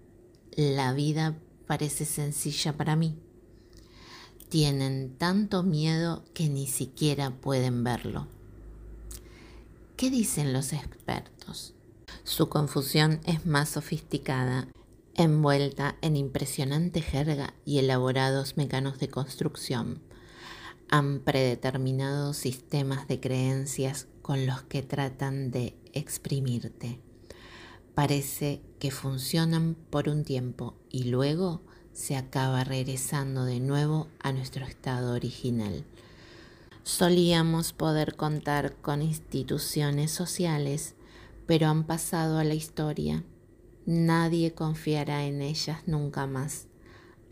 La 0.55 0.93
vida 0.93 1.39
parece 1.65 2.05
sencilla 2.05 2.77
para 2.77 2.95
mí. 2.95 3.17
Tienen 4.49 5.15
tanto 5.17 5.63
miedo 5.63 6.23
que 6.35 6.49
ni 6.49 6.67
siquiera 6.67 7.31
pueden 7.31 7.83
verlo. 7.83 8.27
¿Qué 9.97 10.11
dicen 10.11 10.53
los 10.53 10.71
expertos? 10.71 11.73
Su 12.23 12.47
confusión 12.47 13.21
es 13.25 13.47
más 13.47 13.69
sofisticada, 13.69 14.67
envuelta 15.15 15.95
en 16.01 16.15
impresionante 16.15 17.01
jerga 17.01 17.55
y 17.65 17.79
elaborados 17.79 18.55
mecanos 18.55 18.99
de 18.99 19.09
construcción. 19.09 20.03
Han 20.91 21.21
predeterminado 21.21 22.33
sistemas 22.33 23.07
de 23.07 23.19
creencias 23.19 24.07
con 24.21 24.45
los 24.45 24.61
que 24.63 24.83
tratan 24.83 25.51
de 25.51 25.75
exprimirte. 25.93 26.99
Parece 27.93 28.61
que 28.79 28.91
funcionan 28.91 29.75
por 29.89 30.09
un 30.09 30.23
tiempo 30.23 30.75
y 30.89 31.03
luego 31.05 31.61
se 31.93 32.15
acaba 32.15 32.63
regresando 32.63 33.45
de 33.45 33.59
nuevo 33.59 34.07
a 34.19 34.31
nuestro 34.31 34.65
estado 34.65 35.13
original. 35.13 35.85
Solíamos 36.83 37.73
poder 37.73 38.15
contar 38.15 38.75
con 38.77 39.01
instituciones 39.01 40.11
sociales, 40.11 40.95
pero 41.45 41.67
han 41.67 41.83
pasado 41.85 42.39
a 42.39 42.43
la 42.43 42.53
historia. 42.53 43.23
Nadie 43.85 44.53
confiará 44.53 45.25
en 45.25 45.41
ellas 45.41 45.79
nunca 45.85 46.25
más. 46.25 46.67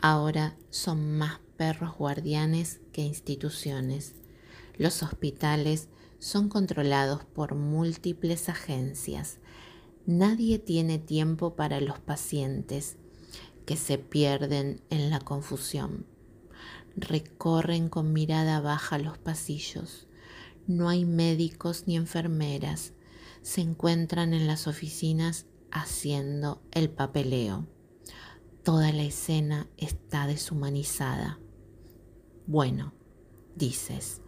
Ahora 0.01 0.55
son 0.69 1.17
más 1.17 1.39
perros 1.57 1.95
guardianes 1.97 2.79
que 2.91 3.01
instituciones. 3.01 4.13
Los 4.77 5.03
hospitales 5.03 5.87
son 6.19 6.49
controlados 6.49 7.23
por 7.23 7.55
múltiples 7.55 8.49
agencias. 8.49 9.39
Nadie 10.05 10.59
tiene 10.59 10.99
tiempo 10.99 11.55
para 11.55 11.79
los 11.81 11.99
pacientes 11.99 12.97
que 13.65 13.77
se 13.77 13.97
pierden 13.97 14.81
en 14.89 15.09
la 15.09 15.19
confusión. 15.19 16.05
Recorren 16.95 17.89
con 17.89 18.11
mirada 18.13 18.59
baja 18.59 18.97
los 18.97 19.17
pasillos. 19.17 20.07
No 20.67 20.89
hay 20.89 21.05
médicos 21.05 21.83
ni 21.87 21.95
enfermeras. 21.95 22.93
Se 23.41 23.61
encuentran 23.61 24.33
en 24.33 24.47
las 24.47 24.67
oficinas 24.67 25.45
haciendo 25.71 26.61
el 26.71 26.89
papeleo. 26.89 27.67
Toda 28.63 28.91
la 28.91 29.03
escena 29.03 29.67
está 29.77 30.27
deshumanizada. 30.27 31.39
Bueno, 32.47 32.93
dices, 33.55 34.21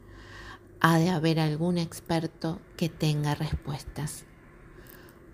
ha 0.81 0.99
de 0.99 1.09
haber 1.09 1.39
algún 1.39 1.77
experto 1.77 2.59
que 2.75 2.89
tenga 2.89 3.35
respuestas. 3.35 4.25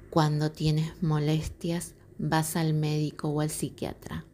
Cuando 0.09 0.51
tienes 0.51 1.01
molestias, 1.01 1.95
vas 2.17 2.55
al 2.55 2.73
médico 2.73 3.29
o 3.29 3.41
al 3.41 3.49
psiquiatra, 3.49 4.25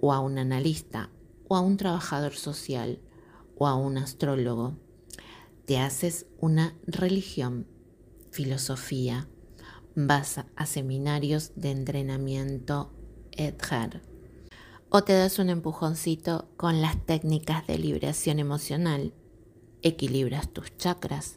o 0.00 0.12
a 0.12 0.20
un 0.20 0.38
analista, 0.38 1.10
o 1.48 1.56
a 1.56 1.60
un 1.60 1.76
trabajador 1.76 2.34
social, 2.34 3.00
o 3.56 3.66
a 3.66 3.74
un 3.74 3.96
astrólogo. 3.96 4.76
Te 5.66 5.78
haces 5.78 6.26
una 6.38 6.74
religión, 6.86 7.66
filosofía, 8.30 9.28
vas 9.94 10.40
a 10.56 10.66
seminarios 10.66 11.52
de 11.56 11.70
entrenamiento 11.70 12.92
Edgar 13.32 14.02
o 14.90 15.04
te 15.04 15.12
das 15.12 15.38
un 15.38 15.50
empujoncito 15.50 16.48
con 16.56 16.82
las 16.82 17.06
técnicas 17.06 17.66
de 17.68 17.78
liberación 17.78 18.40
emocional, 18.40 19.14
equilibras 19.82 20.52
tus 20.52 20.76
chakras, 20.76 21.36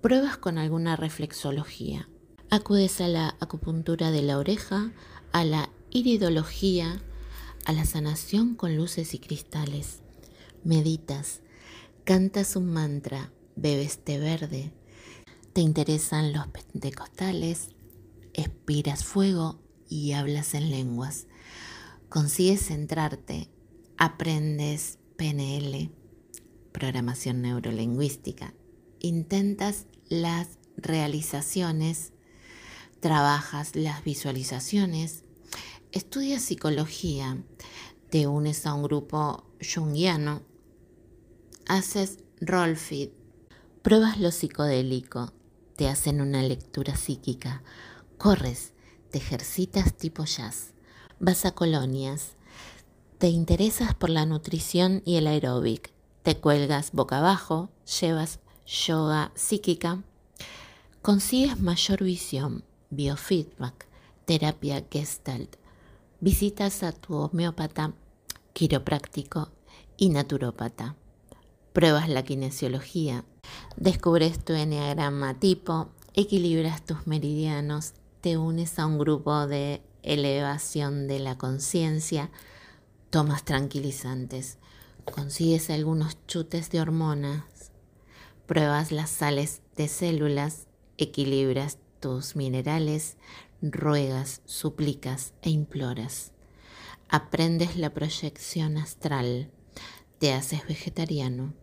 pruebas 0.00 0.36
con 0.36 0.58
alguna 0.58 0.96
reflexología, 0.96 2.08
acudes 2.50 3.00
a 3.00 3.08
la 3.08 3.36
acupuntura 3.40 4.10
de 4.10 4.22
la 4.22 4.38
oreja, 4.38 4.92
a 5.32 5.44
la 5.44 5.70
iridología, 5.90 7.02
a 7.64 7.72
la 7.72 7.84
sanación 7.84 8.54
con 8.54 8.76
luces 8.76 9.14
y 9.14 9.18
cristales, 9.18 10.00
meditas, 10.64 11.40
cantas 12.04 12.56
un 12.56 12.72
mantra, 12.72 13.32
bebes 13.56 14.04
té 14.04 14.18
verde, 14.18 14.72
te 15.52 15.60
interesan 15.60 16.32
los 16.32 16.46
pentecostales, 16.48 17.70
expiras 18.32 19.04
fuego 19.04 19.60
y 19.88 20.12
hablas 20.12 20.54
en 20.54 20.70
lenguas. 20.70 21.26
Consigues 22.08 22.66
centrarte, 22.66 23.50
aprendes 23.96 24.98
PNL, 25.16 25.90
programación 26.78 27.42
neurolingüística, 27.42 28.54
intentas 29.00 29.86
las 30.08 30.58
realizaciones, 30.76 32.12
trabajas 33.00 33.74
las 33.74 34.04
visualizaciones, 34.04 35.24
estudias 35.90 36.42
psicología, 36.42 37.42
te 38.10 38.28
unes 38.28 38.64
a 38.64 38.74
un 38.74 38.84
grupo 38.84 39.44
junguiano, 39.60 40.42
haces 41.66 42.18
rollfit, 42.40 43.10
pruebas 43.82 44.20
lo 44.20 44.30
psicodélico, 44.30 45.32
te 45.74 45.88
hacen 45.88 46.20
una 46.20 46.42
lectura 46.42 46.94
psíquica, 46.94 47.62
corres, 48.18 48.72
te 49.10 49.18
ejercitas 49.18 49.96
tipo 49.96 50.24
jazz 50.24 50.74
vas 51.20 51.44
a 51.44 51.52
colonias, 51.52 52.36
te 53.18 53.28
interesas 53.28 53.94
por 53.94 54.10
la 54.10 54.26
nutrición 54.26 55.02
y 55.04 55.16
el 55.16 55.26
aeróbic, 55.26 55.92
te 56.28 56.36
cuelgas 56.36 56.92
boca 56.92 57.20
abajo, 57.20 57.70
llevas 58.02 58.38
yoga 58.66 59.32
psíquica, 59.34 60.02
consigues 61.00 61.58
mayor 61.58 62.04
visión, 62.04 62.64
biofeedback, 62.90 63.86
terapia 64.26 64.84
gestalt, 64.90 65.56
visitas 66.20 66.82
a 66.82 66.92
tu 66.92 67.14
homeópata, 67.14 67.94
quiropráctico 68.52 69.48
y 69.96 70.10
naturópata, 70.10 70.96
pruebas 71.72 72.10
la 72.10 72.22
kinesiología, 72.24 73.24
descubres 73.78 74.44
tu 74.44 74.52
enneagrama 74.52 75.40
tipo, 75.40 75.88
equilibras 76.12 76.84
tus 76.84 77.06
meridianos, 77.06 77.94
te 78.20 78.36
unes 78.36 78.78
a 78.78 78.84
un 78.84 78.98
grupo 78.98 79.46
de 79.46 79.80
elevación 80.02 81.08
de 81.08 81.20
la 81.20 81.38
conciencia, 81.38 82.30
tomas 83.08 83.46
tranquilizantes, 83.46 84.58
consigues 85.12 85.70
algunos 85.70 86.18
chutes 86.26 86.70
de 86.70 86.80
hormonas, 86.80 87.72
pruebas 88.46 88.92
las 88.92 89.10
sales 89.10 89.62
de 89.76 89.88
células, 89.88 90.66
equilibras 90.96 91.78
tus 92.00 92.36
minerales, 92.36 93.16
ruegas, 93.60 94.42
suplicas 94.44 95.34
e 95.42 95.50
imploras. 95.50 96.32
Aprendes 97.08 97.76
la 97.76 97.90
proyección 97.90 98.76
astral, 98.76 99.50
te 100.18 100.32
haces 100.32 100.66
vegetariano, 100.66 101.54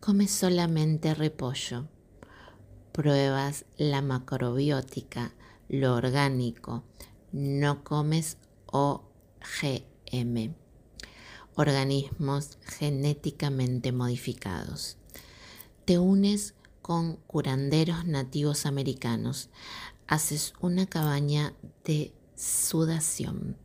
comes 0.00 0.30
solamente 0.30 1.14
repollo, 1.14 1.88
pruebas 2.92 3.64
la 3.76 4.02
macrobiótica, 4.02 5.32
lo 5.68 5.94
orgánico, 5.94 6.84
no 7.32 7.84
comes 7.84 8.38
OGM, 8.66 10.54
organismos 11.56 12.58
genéticamente 12.62 13.92
modificados. 13.92 14.96
Te 15.84 15.98
unes 15.98 16.54
con 16.82 17.16
curanderos 17.26 18.06
nativos 18.06 18.66
americanos, 18.66 19.50
haces 20.06 20.52
una 20.60 20.86
cabaña 20.86 21.54
de 21.84 22.12
sudación, 22.36 23.56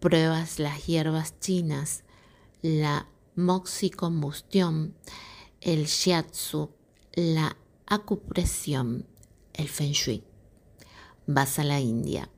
pruebas 0.00 0.58
las 0.58 0.86
hierbas 0.86 1.38
chinas, 1.40 2.04
la 2.62 3.08
moxicombustión, 3.36 4.94
el 5.60 5.84
shiatsu, 5.84 6.70
la 7.14 7.56
acupresión, 7.86 9.06
el 9.52 9.68
feng 9.68 9.92
shui. 9.92 10.24
Vas 11.26 11.58
a 11.58 11.64
la 11.64 11.80
India 11.80 12.30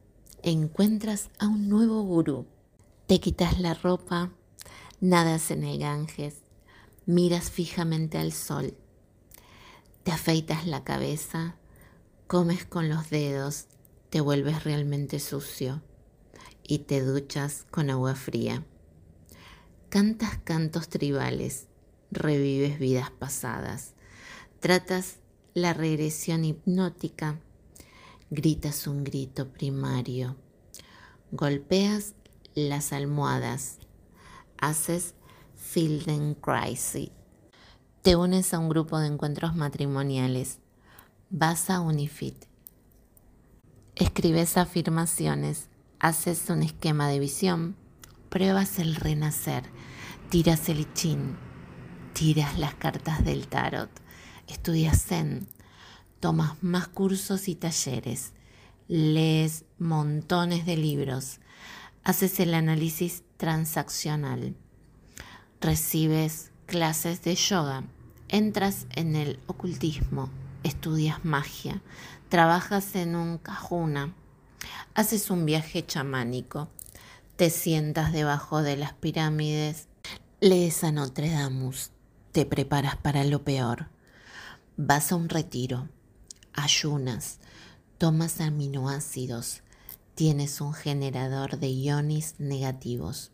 encuentras 0.43 1.31
a 1.39 1.47
un 1.47 1.69
nuevo 1.69 2.03
gurú. 2.03 2.47
Te 3.07 3.21
quitas 3.21 3.61
la 3.61 3.75
ropa, 3.75 4.33
nadas 5.01 5.51
en 5.51 5.65
el 5.65 5.79
Ganges, 5.79 6.43
miras 7.07 7.51
fijamente 7.51 8.19
al 8.19 8.33
sol, 8.33 8.77
te 10.03 10.13
afeitas 10.13 10.67
la 10.67 10.83
cabeza, 10.83 11.57
comes 12.27 12.65
con 12.65 12.89
los 12.89 13.11
dedos, 13.11 13.67
te 14.09 14.21
vuelves 14.21 14.65
realmente 14.65 15.21
sucio. 15.21 15.83
Y 16.63 16.81
te 16.81 17.03
duchas 17.03 17.67
con 17.71 17.91
agua 17.91 18.15
fría. 18.15 18.65
Cantas 19.89 20.39
cantos 20.45 20.89
tribales, 20.89 21.67
revives 22.13 22.79
vidas 22.79 23.11
pasadas, 23.11 23.95
tratas 24.61 25.17
la 25.53 25.75
regresión 25.75 26.45
hipnótica. 26.45 27.41
Gritas 28.31 28.87
un 28.87 29.03
grito 29.03 29.53
primario, 29.53 30.37
golpeas 31.33 32.15
las 32.55 32.93
almohadas, 32.93 33.79
haces 34.61 35.15
crisis, 36.41 37.11
te 38.03 38.17
unes 38.17 38.55
a 38.55 38.59
un 38.59 38.69
grupo 38.69 38.99
de 38.99 39.07
encuentros 39.07 39.55
matrimoniales, 39.55 40.59
vas 41.31 41.71
a 41.71 41.81
Unifit, 41.81 42.37
escribes 43.95 44.57
afirmaciones, 44.57 45.69
haces 45.99 46.49
un 46.51 46.63
esquema 46.63 47.09
de 47.09 47.19
visión, 47.19 47.77
pruebas 48.29 48.79
el 48.79 48.97
renacer, 48.97 49.65
tiras 50.29 50.69
el 50.69 50.93
chin, 50.95 51.37
tiras 52.13 52.59
las 52.59 52.75
cartas 52.75 53.25
del 53.25 53.49
tarot, 53.49 53.91
estudias 54.49 55.05
zen, 55.05 55.47
tomas 56.21 56.63
más 56.63 56.89
cursos 56.89 57.49
y 57.49 57.55
talleres, 57.55 58.33
lees 58.89 59.65
montones 59.79 60.67
de 60.67 60.77
libros, 60.77 61.41
haces 62.05 62.41
el 62.41 62.55
análisis 62.55 63.23
transaccional, 63.37 64.55
recibes 65.61 66.51
clases 66.67 67.23
de 67.23 67.35
yoga, 67.35 67.85
entras 68.29 68.87
en 68.95 69.17
el 69.17 69.41
ocultismo, 69.47 70.31
estudias 70.63 71.25
magia, 71.25 71.83
trabajas 72.29 72.95
en 72.95 73.17
un 73.17 73.39
cajuna, 73.39 74.15
haces 74.95 75.31
un 75.31 75.47
viaje 75.47 75.85
chamánico, 75.85 76.69
te 77.37 77.51
sientas 77.51 78.13
debajo 78.13 78.63
de 78.63 78.77
las 78.77 78.93
pirámides, 78.93 79.89
lees 80.41 80.85
a 80.85 80.93
Notre 80.93 81.31
Dame, 81.31 81.71
te 82.33 82.47
preparas 82.47 82.97
para 82.97 83.25
lo 83.25 83.45
peor, 83.45 83.89
vas 84.77 85.13
a 85.13 85.17
un 85.17 85.29
retiro, 85.29 85.89
ayunas, 86.53 87.39
tomas 87.99 88.41
aminoácidos, 88.41 89.63
tienes 90.21 90.61
un 90.61 90.75
generador 90.75 91.59
de 91.59 91.69
iones 91.69 92.35
negativos, 92.37 93.31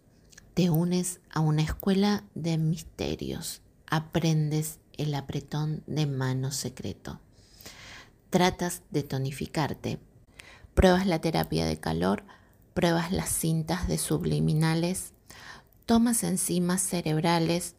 te 0.55 0.71
unes 0.71 1.19
a 1.31 1.41
una 1.41 1.63
escuela 1.63 2.23
de 2.37 2.59
misterios, 2.59 3.61
aprendes 3.89 4.79
el 4.97 5.13
apretón 5.17 5.83
de 5.89 6.07
mano 6.07 6.53
secreto. 6.53 7.19
Tratas 8.31 8.83
de 8.93 9.03
tonificarte. 9.03 9.99
Pruebas 10.75 11.09
la 11.09 11.21
terapia 11.21 11.67
de 11.67 11.81
calor, 11.81 12.23
pruebas 12.73 13.11
las 13.11 13.31
cintas 13.31 13.89
de 13.89 13.99
subliminales, 13.99 15.13
tomas 15.87 16.23
enzimas 16.23 16.83
cerebrales, 16.83 17.75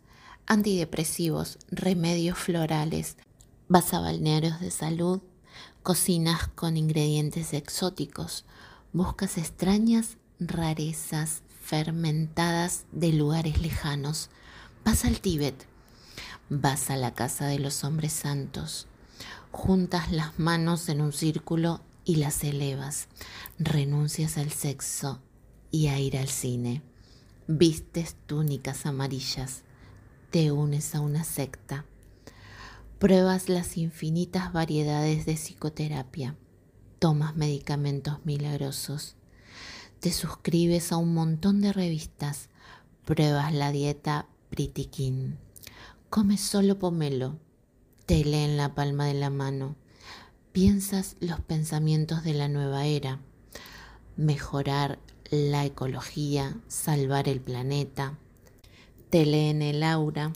antidepresivos, 0.48 1.60
remedios 1.72 2.38
florales, 2.38 3.16
vas 3.70 3.94
a 3.94 4.02
balnearios 4.02 4.60
de 4.60 4.70
salud, 4.70 5.22
cocinas 5.82 6.50
con 6.50 6.76
ingredientes 6.76 7.54
exóticos, 7.54 8.44
buscas 8.98 9.38
extrañas 9.38 10.18
rarezas 10.40 11.44
fermentadas 11.62 12.86
de 12.92 13.14
lugares 13.14 13.62
lejanos, 13.62 14.32
vas 14.84 15.06
al 15.06 15.22
Tíbet, 15.22 15.68
Vas 16.50 16.90
a 16.90 16.96
la 16.96 17.14
casa 17.14 17.46
de 17.46 17.60
los 17.60 17.84
hombres 17.84 18.14
santos, 18.14 18.88
juntas 19.52 20.12
las 20.12 20.40
manos 20.40 20.88
en 20.88 21.02
un 21.02 21.12
círculo 21.12 21.82
y 22.06 22.16
las 22.16 22.44
elevas, 22.44 23.08
renuncias 23.60 24.38
al 24.38 24.52
sexo 24.52 25.22
y 25.72 25.88
a 25.88 26.00
ir 26.00 26.18
al 26.18 26.30
cine, 26.30 26.82
vistes 27.48 28.16
túnicas 28.26 28.86
amarillas, 28.86 29.64
te 30.32 30.52
unes 30.54 30.96
a 30.96 31.02
una 31.02 31.24
secta, 31.24 31.86
pruebas 32.98 33.50
las 33.50 33.78
infinitas 33.78 34.54
variedades 34.54 35.26
de 35.26 35.34
psicoterapia, 35.34 36.36
tomas 37.00 37.36
medicamentos 37.36 38.20
milagrosos, 38.26 39.16
te 40.00 40.12
suscribes 40.12 40.92
a 40.92 40.98
un 40.98 41.14
montón 41.14 41.62
de 41.62 41.74
revistas, 41.74 42.50
pruebas 43.06 43.54
la 43.54 43.72
dieta 43.72 44.28
Pritikin 44.50 45.38
Comes 46.10 46.40
solo 46.40 46.80
pomelo, 46.80 47.38
te 48.06 48.24
lee 48.24 48.46
en 48.46 48.58
la 48.58 48.74
palma 48.74 49.06
de 49.06 49.14
la 49.14 49.30
mano, 49.30 49.76
piensas 50.54 51.18
los 51.20 51.42
pensamientos 51.42 52.24
de 52.24 52.34
la 52.34 52.48
nueva 52.48 52.86
era, 52.86 53.20
mejorar 54.16 55.00
la 55.30 55.66
ecología, 55.66 56.58
salvar 56.68 57.28
el 57.28 57.42
planeta, 57.42 58.18
te 59.10 59.26
lee 59.26 59.50
en 59.50 59.62
el 59.62 59.84
aura, 59.84 60.32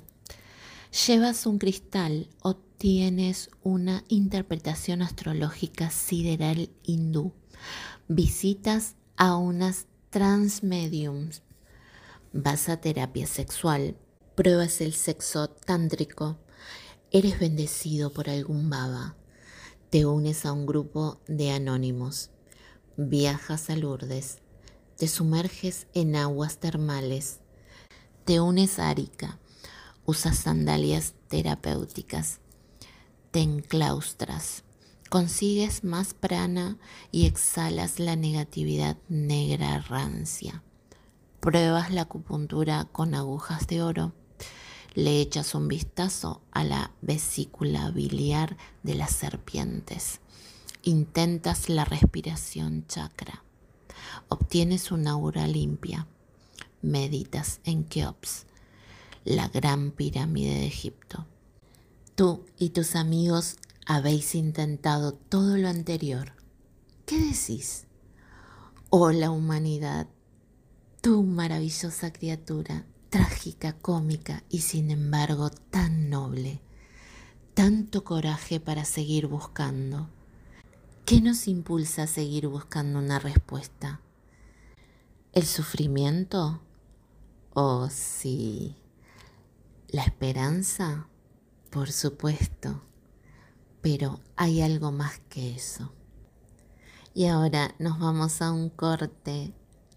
llevas 1.07 1.45
un 1.45 1.57
cristal 1.57 2.27
o 2.41 2.55
tienes 2.81 3.51
una 3.61 4.03
interpretación 4.07 5.03
astrológica 5.03 5.91
sideral 5.91 6.71
hindú, 6.81 7.31
visitas 8.07 8.95
a 9.17 9.35
unas 9.35 9.85
transmediums, 10.09 11.43
vas 12.33 12.69
a 12.69 12.77
terapia 12.77 13.27
sexual, 13.27 13.97
pruebas 14.33 14.81
el 14.81 14.93
sexo 14.93 15.47
tántrico, 15.47 16.39
eres 17.11 17.39
bendecido 17.39 18.11
por 18.13 18.31
algún 18.31 18.71
baba, 18.71 19.15
te 19.91 20.07
unes 20.07 20.47
a 20.47 20.51
un 20.51 20.65
grupo 20.65 21.21
de 21.27 21.51
anónimos, 21.51 22.31
viajas 22.97 23.69
a 23.69 23.75
Lourdes, 23.75 24.39
te 24.97 25.07
sumerges 25.07 25.85
en 25.93 26.15
aguas 26.15 26.57
termales, 26.57 27.41
te 28.25 28.39
unes 28.39 28.79
a 28.79 28.89
Arica, 28.89 29.37
usas 30.03 30.39
sandalias 30.39 31.13
terapéuticas, 31.27 32.40
te 33.31 33.41
enclaustras, 33.41 34.63
consigues 35.09 35.83
más 35.83 36.13
prana 36.13 36.77
y 37.11 37.25
exhalas 37.25 37.99
la 37.99 38.15
negatividad 38.15 38.97
negra 39.09 39.79
rancia. 39.79 40.63
Pruebas 41.39 41.91
la 41.91 42.03
acupuntura 42.03 42.87
con 42.91 43.15
agujas 43.15 43.67
de 43.67 43.81
oro 43.81 44.13
le 44.93 45.21
echas 45.21 45.55
un 45.55 45.69
vistazo 45.69 46.41
a 46.51 46.63
la 46.63 46.91
vesícula 47.01 47.89
biliar 47.91 48.57
de 48.83 48.95
las 48.95 49.11
serpientes. 49.11 50.19
Intentas 50.83 51.69
la 51.69 51.85
respiración 51.85 52.85
chakra. 52.87 53.43
Obtienes 54.27 54.91
una 54.91 55.11
aura 55.11 55.47
limpia. 55.47 56.07
Meditas 56.81 57.61
en 57.63 57.83
Keops, 57.83 58.47
la 59.23 59.47
gran 59.47 59.91
pirámide 59.91 60.55
de 60.55 60.65
Egipto. 60.65 61.25
Tú 62.15 62.45
y 62.57 62.69
tus 62.69 62.95
amigos 62.95 63.57
habéis 63.85 64.35
intentado 64.35 65.13
todo 65.13 65.57
lo 65.57 65.69
anterior. 65.69 66.33
¿Qué 67.05 67.17
decís? 67.17 67.85
Oh 68.89 69.11
la 69.11 69.31
humanidad, 69.31 70.07
tú 71.01 71.23
maravillosa 71.23 72.11
criatura, 72.11 72.85
trágica, 73.09 73.73
cómica 73.73 74.43
y 74.49 74.59
sin 74.59 74.91
embargo 74.91 75.49
tan 75.49 76.09
noble. 76.09 76.61
Tanto 77.53 78.03
coraje 78.03 78.59
para 78.59 78.85
seguir 78.85 79.27
buscando. 79.27 80.09
¿Qué 81.05 81.21
nos 81.21 81.47
impulsa 81.47 82.03
a 82.03 82.07
seguir 82.07 82.47
buscando 82.47 82.99
una 82.99 83.19
respuesta? 83.19 84.01
¿El 85.33 85.45
sufrimiento? 85.45 86.61
¿O 87.53 87.89
sí? 87.89 88.75
¿La 89.89 90.03
esperanza? 90.03 91.07
Por 91.71 91.89
supuesto. 91.93 92.81
Pero 93.81 94.19
hay 94.35 94.61
algo 94.61 94.91
más 94.91 95.19
que 95.29 95.55
eso. 95.55 95.93
Y 97.13 97.27
ahora 97.27 97.73
nos 97.79 97.97
vamos 97.97 98.41
a 98.41 98.51
un 98.51 98.69
corte 98.69 99.53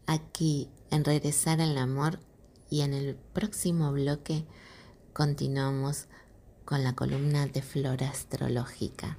aquí 0.06 0.70
en 0.92 1.04
Regresar 1.04 1.60
al 1.60 1.76
Amor 1.76 2.20
y 2.70 2.82
en 2.82 2.94
el 2.94 3.16
próximo 3.16 3.90
bloque 3.90 4.46
continuamos 5.12 6.06
con 6.64 6.84
la 6.84 6.94
columna 6.94 7.46
de 7.48 7.60
flora 7.60 8.08
astrológica 8.08 9.18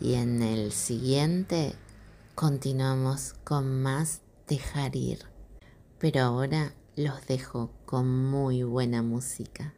y 0.00 0.14
en 0.14 0.42
el 0.42 0.70
siguiente 0.70 1.74
continuamos 2.36 3.34
con 3.42 3.82
más 3.82 4.20
dejar 4.46 4.94
ir. 4.94 5.24
Pero 5.98 6.22
ahora 6.22 6.72
los 6.94 7.26
dejo 7.26 7.72
con 7.84 8.08
muy 8.30 8.62
buena 8.62 9.02
música. 9.02 9.74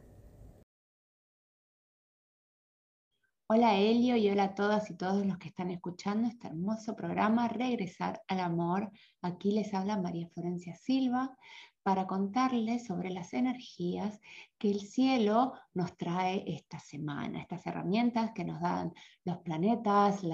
Hola 3.49 3.77
Elio 3.77 4.17
y 4.17 4.29
hola 4.29 4.43
a 4.43 4.55
todas 4.57 4.91
y 4.91 4.97
todos 4.97 5.25
los 5.25 5.39
que 5.39 5.47
están 5.47 5.71
escuchando 5.71 6.27
este 6.27 6.49
hermoso 6.49 6.97
programa 6.97 7.47
Regresar 7.47 8.21
al 8.27 8.41
Amor. 8.41 8.91
Aquí 9.23 9.53
les 9.53 9.73
habla 9.73 9.97
María 9.97 10.29
Florencia 10.31 10.75
Silva 10.75 11.39
para 11.85 12.09
contarles 12.09 12.87
sobre 12.87 13.11
las 13.11 13.33
energías 13.35 14.21
que 14.59 14.73
el 14.73 14.81
cielo 14.81 15.53
nos 15.75 15.97
trae 15.97 16.43
esta 16.45 16.81
semana, 16.81 17.41
estas 17.41 17.65
herramientas 17.69 18.33
que 18.35 18.45
nos 18.45 18.61
dan 18.61 18.93
los 19.25 19.39
planetas, 19.39 20.25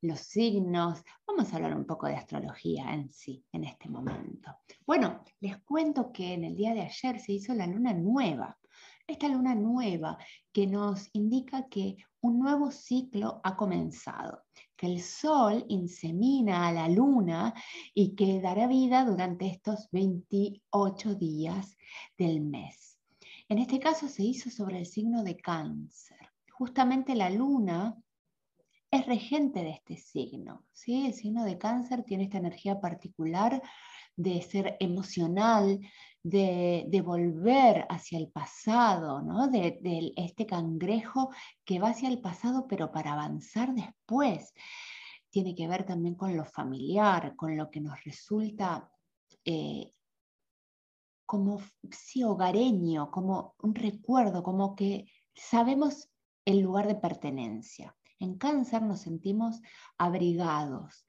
los 0.00 0.20
signos. 0.20 1.02
Vamos 1.26 1.52
a 1.52 1.56
hablar 1.56 1.76
un 1.76 1.86
poco 1.86 2.06
de 2.06 2.14
astrología 2.14 2.94
en 2.94 3.12
sí, 3.12 3.44
en 3.50 3.64
este 3.64 3.88
momento. 3.88 4.58
Bueno, 4.86 5.24
les 5.40 5.58
cuento 5.62 6.12
que 6.12 6.34
en 6.34 6.44
el 6.44 6.54
día 6.54 6.72
de 6.72 6.82
ayer 6.82 7.18
se 7.18 7.32
hizo 7.32 7.52
la 7.52 7.66
luna 7.66 7.92
nueva. 7.92 8.56
Esta 9.06 9.28
luna 9.28 9.54
nueva 9.54 10.16
que 10.50 10.66
nos 10.66 11.10
indica 11.12 11.68
que 11.68 11.96
un 12.22 12.38
nuevo 12.38 12.70
ciclo 12.70 13.38
ha 13.44 13.54
comenzado, 13.54 14.44
que 14.76 14.86
el 14.86 15.02
sol 15.02 15.66
insemina 15.68 16.66
a 16.66 16.72
la 16.72 16.88
luna 16.88 17.52
y 17.92 18.14
que 18.14 18.40
dará 18.40 18.66
vida 18.66 19.04
durante 19.04 19.46
estos 19.46 19.90
28 19.92 21.16
días 21.16 21.76
del 22.16 22.40
mes. 22.40 22.98
En 23.50 23.58
este 23.58 23.78
caso 23.78 24.08
se 24.08 24.22
hizo 24.22 24.48
sobre 24.48 24.78
el 24.78 24.86
signo 24.86 25.22
de 25.22 25.36
cáncer. 25.36 26.18
Justamente 26.50 27.14
la 27.14 27.28
luna 27.28 27.94
es 28.90 29.04
regente 29.04 29.62
de 29.62 29.70
este 29.70 29.98
signo. 29.98 30.64
¿sí? 30.72 31.06
El 31.06 31.12
signo 31.12 31.44
de 31.44 31.58
cáncer 31.58 32.04
tiene 32.04 32.24
esta 32.24 32.38
energía 32.38 32.80
particular 32.80 33.60
de 34.16 34.42
ser 34.42 34.76
emocional, 34.80 35.80
de, 36.22 37.02
volver 37.04 37.86
hacia 37.90 38.18
el 38.18 38.28
pasado, 38.28 39.20
¿no? 39.20 39.48
de, 39.48 40.12
este 40.16 40.46
cangrejo 40.46 41.30
que 41.64 41.78
va 41.78 41.90
hacia 41.90 42.08
el 42.08 42.20
pasado 42.20 42.66
pero 42.66 42.90
para 42.90 43.12
avanzar 43.12 43.74
después. 43.74 44.52
Tiene 45.30 45.54
que 45.54 45.68
ver 45.68 45.84
también 45.84 46.14
con 46.14 46.36
lo 46.36 46.44
familiar, 46.44 47.34
con 47.36 47.56
lo 47.56 47.70
que 47.70 47.80
nos 47.80 48.02
resulta 48.04 48.90
eh, 49.44 49.92
como 51.26 51.60
sí, 51.90 52.22
hogareño, 52.22 53.10
como 53.10 53.54
un 53.62 53.74
recuerdo, 53.74 54.42
como 54.42 54.76
que 54.76 55.06
sabemos 55.34 56.08
el 56.44 56.60
lugar 56.60 56.86
de 56.86 56.94
pertenencia. 56.94 57.96
En 58.18 58.38
cáncer 58.38 58.82
nos 58.82 59.00
sentimos 59.00 59.60
abrigados. 59.98 61.04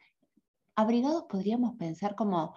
Abrigados 0.76 1.26
podríamos 1.30 1.76
pensar 1.76 2.16
como, 2.16 2.56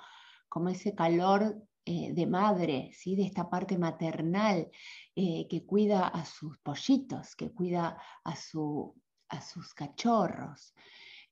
como 0.49 0.69
ese 0.69 0.95
calor 0.95 1.63
eh, 1.85 2.13
de 2.13 2.27
madre, 2.27 2.91
¿sí? 2.93 3.17
de 3.17 3.25
esta 3.25 3.49
parte 3.49 3.79
maternal 3.79 4.71
eh, 5.17 5.47
que 5.49 5.65
cuida 5.65 6.09
a 6.09 6.25
sus 6.25 6.59
pollitos, 6.59 7.35
que 7.35 7.51
cuida 7.51 7.97
a, 8.25 8.37
su, 8.37 8.95
a 9.29 9.41
sus 9.41 9.73
cachorros. 9.73 10.75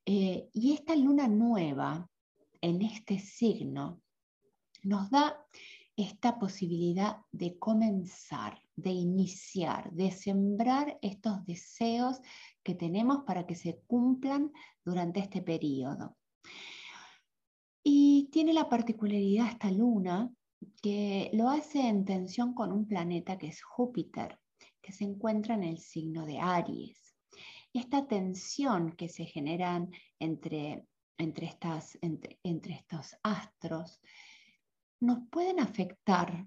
Eh, 0.06 0.48
y 0.54 0.72
esta 0.72 0.96
luna 0.96 1.28
nueva 1.28 2.08
en 2.60 2.80
este 2.80 3.18
signo 3.18 4.00
nos 4.82 5.10
da 5.10 5.36
esta 5.96 6.38
posibilidad 6.38 7.18
de 7.32 7.58
comenzar, 7.58 8.60
de 8.76 8.90
iniciar, 8.90 9.90
de 9.92 10.10
sembrar 10.10 10.98
estos 11.02 11.44
deseos 11.44 12.18
que 12.62 12.74
tenemos 12.74 13.24
para 13.24 13.46
que 13.46 13.54
se 13.54 13.80
cumplan 13.86 14.52
durante 14.84 15.20
este 15.20 15.42
periodo. 15.42 16.16
Y 17.88 18.28
tiene 18.32 18.52
la 18.52 18.68
particularidad 18.68 19.46
esta 19.46 19.70
luna 19.70 20.28
que 20.82 21.30
lo 21.34 21.48
hace 21.48 21.86
en 21.86 22.04
tensión 22.04 22.52
con 22.52 22.72
un 22.72 22.88
planeta 22.88 23.38
que 23.38 23.46
es 23.46 23.62
Júpiter, 23.62 24.40
que 24.82 24.90
se 24.90 25.04
encuentra 25.04 25.54
en 25.54 25.62
el 25.62 25.78
signo 25.78 26.26
de 26.26 26.40
Aries. 26.40 27.14
Esta 27.72 28.08
tensión 28.08 28.90
que 28.96 29.08
se 29.08 29.24
genera 29.24 29.86
entre, 30.18 30.84
entre, 31.16 31.46
estas, 31.46 31.96
entre, 32.02 32.40
entre 32.42 32.74
estos 32.74 33.14
astros 33.22 34.00
nos 34.98 35.20
pueden 35.30 35.60
afectar 35.60 36.44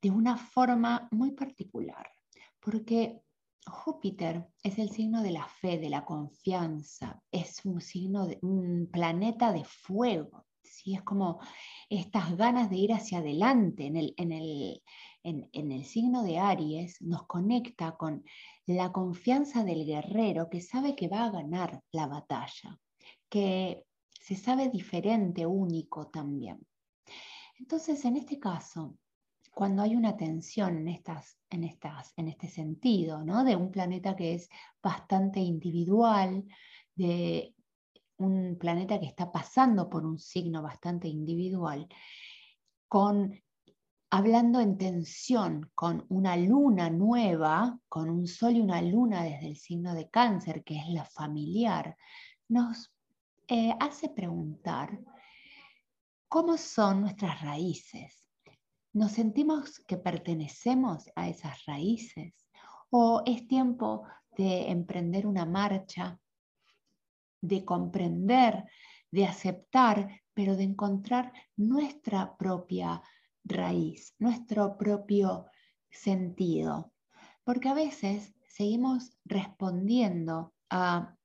de 0.00 0.10
una 0.10 0.38
forma 0.38 1.06
muy 1.10 1.32
particular, 1.32 2.10
porque 2.58 3.20
Júpiter 3.66 4.48
es 4.62 4.78
el 4.78 4.88
signo 4.88 5.22
de 5.22 5.32
la 5.32 5.46
fe, 5.46 5.76
de 5.76 5.90
la 5.90 6.06
confianza, 6.06 7.22
es 7.30 7.62
un 7.66 7.82
signo 7.82 8.26
de 8.26 8.38
un 8.40 8.88
planeta 8.90 9.52
de 9.52 9.64
fuego, 9.64 10.46
¿sí? 10.72 10.94
es 10.94 11.02
como 11.02 11.40
estas 11.88 12.36
ganas 12.36 12.70
de 12.70 12.76
ir 12.76 12.92
hacia 12.92 13.18
adelante 13.18 13.86
en 13.86 13.96
el, 13.96 14.14
en 14.16 14.32
el, 14.32 14.82
en, 15.22 15.72
el 15.72 15.84
signo 15.84 16.22
de 16.22 16.38
Aries 16.38 17.00
nos 17.02 17.26
conecta 17.26 17.96
con 17.96 18.24
la 18.66 18.90
confianza 18.90 19.64
del 19.64 19.84
guerrero 19.84 20.48
que 20.48 20.60
sabe 20.60 20.96
que 20.96 21.08
va 21.08 21.24
a 21.24 21.30
ganar 21.30 21.82
la 21.92 22.06
batalla, 22.06 22.78
que 23.28 23.84
se 24.10 24.36
sabe 24.36 24.68
diferente, 24.68 25.46
único 25.46 26.08
también. 26.08 26.66
Entonces, 27.58 28.04
en 28.04 28.16
este 28.16 28.38
caso, 28.38 28.96
cuando 29.52 29.82
hay 29.82 29.94
una 29.94 30.16
tensión 30.16 30.78
en, 30.78 30.88
estas, 30.88 31.38
en, 31.50 31.64
estas, 31.64 32.12
en 32.16 32.28
este 32.28 32.48
sentido, 32.48 33.22
¿no? 33.24 33.44
de 33.44 33.56
un 33.56 33.70
planeta 33.70 34.16
que 34.16 34.34
es 34.34 34.48
bastante 34.82 35.40
individual, 35.40 36.44
de 36.94 37.54
un 38.18 38.56
planeta 38.58 38.98
que 39.00 39.06
está 39.06 39.30
pasando 39.30 39.88
por 39.88 40.04
un 40.04 40.18
signo 40.18 40.62
bastante 40.62 41.08
individual, 41.08 41.88
con 42.88 43.34
hablando 44.12 44.60
en 44.60 44.76
tensión 44.76 45.70
con 45.74 46.04
una 46.10 46.36
luna 46.36 46.90
nueva, 46.90 47.78
con 47.88 48.10
un 48.10 48.26
sol 48.26 48.56
y 48.56 48.60
una 48.60 48.82
luna 48.82 49.22
desde 49.24 49.46
el 49.46 49.56
signo 49.56 49.94
de 49.94 50.10
cáncer, 50.10 50.62
que 50.64 50.76
es 50.76 50.86
la 50.88 51.06
familiar, 51.06 51.96
nos 52.46 52.92
eh, 53.48 53.74
hace 53.80 54.10
preguntar 54.10 55.00
cómo 56.28 56.58
son 56.58 57.00
nuestras 57.00 57.40
raíces. 57.40 58.22
¿Nos 58.92 59.12
sentimos 59.12 59.78
que 59.80 59.96
pertenecemos 59.96 61.10
a 61.16 61.30
esas 61.30 61.64
raíces? 61.64 62.34
¿O 62.90 63.22
es 63.24 63.48
tiempo 63.48 64.06
de 64.36 64.70
emprender 64.70 65.26
una 65.26 65.46
marcha 65.46 66.20
de 67.42 67.64
comprender, 67.66 68.64
de 69.10 69.26
aceptar, 69.26 70.22
pero 70.32 70.56
de 70.56 70.62
encontrar 70.62 71.32
nuestra 71.56 72.36
propia 72.38 73.02
raíz, 73.44 74.14
nuestro 74.18 74.78
propio 74.78 75.46
sentido. 75.90 76.92
Porque 77.44 77.68
a 77.68 77.74
veces 77.74 78.34
seguimos 78.48 79.18
respondiendo 79.24 80.54
a, 80.70 81.16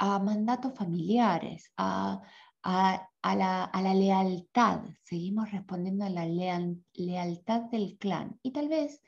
mandatos 0.00 0.74
familiares, 0.74 1.72
a, 1.76 2.22
la, 3.24 3.94
lealtad, 3.94 4.82
seguimos 5.02 5.50
respondiendo 5.50 6.04
a 6.04 6.10
la 6.10 6.26
lealtad 6.26 7.62
del 7.62 7.96
clan. 7.98 8.38
Y 8.42 8.52
tal 8.52 8.68
vez 8.68 9.02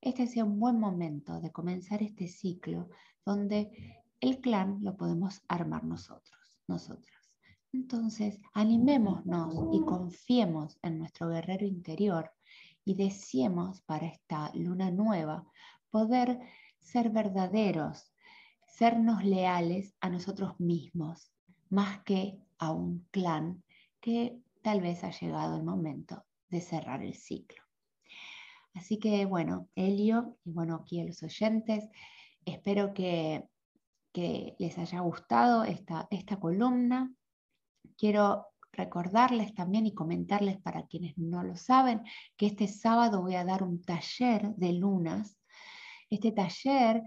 este 0.00 0.26
sea 0.26 0.44
un 0.44 0.60
buen 0.60 0.78
momento 0.78 1.40
de 1.40 1.50
comenzar 1.50 2.02
este 2.02 2.28
ciclo 2.28 2.90
donde 3.24 4.04
el 4.26 4.40
clan 4.40 4.78
lo 4.82 4.96
podemos 4.96 5.40
armar 5.46 5.84
nosotros, 5.84 6.58
nosotras. 6.66 7.30
Entonces, 7.72 8.40
animémonos 8.54 9.68
y 9.72 9.84
confiemos 9.84 10.78
en 10.82 10.98
nuestro 10.98 11.28
guerrero 11.28 11.64
interior 11.64 12.32
y 12.84 12.94
deseemos 12.94 13.82
para 13.82 14.06
esta 14.06 14.50
luna 14.54 14.90
nueva 14.90 15.46
poder 15.90 16.40
ser 16.80 17.10
verdaderos, 17.10 18.12
sernos 18.66 19.24
leales 19.24 19.94
a 20.00 20.10
nosotros 20.10 20.58
mismos, 20.58 21.30
más 21.70 22.02
que 22.02 22.36
a 22.58 22.72
un 22.72 23.06
clan 23.10 23.62
que 24.00 24.40
tal 24.62 24.80
vez 24.80 25.04
ha 25.04 25.10
llegado 25.10 25.56
el 25.56 25.62
momento 25.62 26.24
de 26.48 26.60
cerrar 26.60 27.02
el 27.02 27.14
ciclo. 27.14 27.62
Así 28.74 28.98
que 28.98 29.24
bueno, 29.24 29.68
Helio 29.76 30.36
y 30.44 30.52
bueno, 30.52 30.74
aquí 30.76 31.00
a 31.00 31.04
los 31.04 31.22
oyentes, 31.22 31.88
espero 32.44 32.92
que 32.92 33.48
que 34.16 34.56
les 34.58 34.78
haya 34.78 35.00
gustado 35.00 35.64
esta, 35.64 36.08
esta 36.10 36.40
columna. 36.40 37.12
Quiero 37.98 38.46
recordarles 38.72 39.54
también 39.54 39.84
y 39.84 39.92
comentarles 39.92 40.56
para 40.56 40.86
quienes 40.86 41.18
no 41.18 41.42
lo 41.42 41.54
saben 41.54 42.00
que 42.34 42.46
este 42.46 42.66
sábado 42.66 43.20
voy 43.20 43.34
a 43.34 43.44
dar 43.44 43.62
un 43.62 43.82
taller 43.82 44.54
de 44.56 44.72
lunas. 44.72 45.38
Este 46.08 46.32
taller 46.32 47.02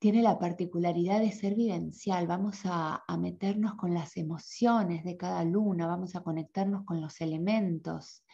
tiene 0.00 0.20
la 0.20 0.36
particularidad 0.40 1.20
de 1.20 1.30
ser 1.30 1.54
vivencial. 1.54 2.26
Vamos 2.26 2.62
a, 2.64 3.04
a, 3.06 3.16
meternos 3.16 3.76
con 3.76 3.94
las 3.94 4.16
emociones 4.16 5.04
de 5.04 5.16
cada 5.16 5.44
luna, 5.44 5.86
vamos 5.86 6.16
a 6.16 6.24
conectarnos 6.24 6.84
con 6.84 7.00
los 7.00 7.20
elementos 7.20 8.24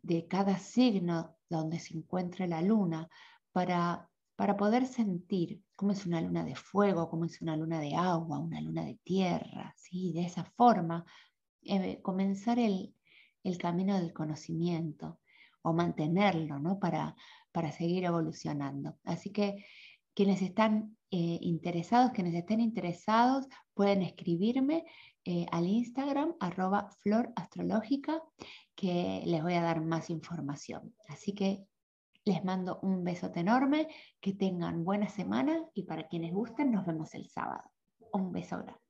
de 0.00 0.26
cada 0.26 0.56
signo 0.56 1.36
donde 1.50 1.80
se 1.80 1.98
encuentre 1.98 2.48
la 2.48 2.62
luna 2.62 3.10
para 3.52 4.08
para 4.38 4.56
poder 4.56 4.86
sentir 4.86 5.64
cómo 5.74 5.90
es 5.90 6.06
una 6.06 6.20
luna 6.20 6.44
de 6.44 6.54
fuego, 6.54 7.10
cómo 7.10 7.24
es 7.24 7.42
una 7.42 7.56
luna 7.56 7.80
de 7.80 7.96
agua, 7.96 8.38
una 8.38 8.60
luna 8.60 8.84
de 8.84 8.94
tierra, 9.02 9.74
¿sí? 9.76 10.12
de 10.12 10.26
esa 10.26 10.44
forma, 10.44 11.04
eh, 11.62 12.00
comenzar 12.02 12.60
el, 12.60 12.94
camino 13.58 13.98
del 13.98 14.12
conocimiento 14.12 15.18
o 15.62 15.72
mantenerlo 15.72 16.60
¿no? 16.60 16.78
para, 16.78 17.16
para 17.50 17.72
seguir 17.72 18.04
evolucionando. 18.04 18.96
Así 19.02 19.32
que 19.32 19.64
quienes 20.14 20.40
están 20.40 20.96
eh, 21.10 21.38
interesados, 21.40 22.12
quienes 22.12 22.34
estén 22.36 22.60
interesados, 22.60 23.48
pueden 23.74 24.02
escribirme 24.02 24.84
eh, 25.24 25.46
al 25.50 25.66
Instagram 25.66 26.36
arroba 26.38 26.90
florastrológica 27.00 28.22
que 28.76 29.20
les 29.26 29.42
voy 29.42 29.54
a 29.54 29.62
dar 29.62 29.80
más 29.80 30.10
información. 30.10 30.94
Así 31.08 31.32
que 31.34 31.66
les 32.28 32.44
mando 32.44 32.78
un 32.82 33.04
besote 33.04 33.40
enorme, 33.40 33.88
que 34.20 34.34
tengan 34.34 34.84
buena 34.84 35.08
semana 35.08 35.64
y 35.74 35.84
para 35.84 36.08
quienes 36.08 36.32
gusten 36.32 36.70
nos 36.70 36.86
vemos 36.86 37.14
el 37.14 37.26
sábado. 37.28 37.64
Un 38.12 38.32
beso 38.32 38.58
grande. 38.58 38.80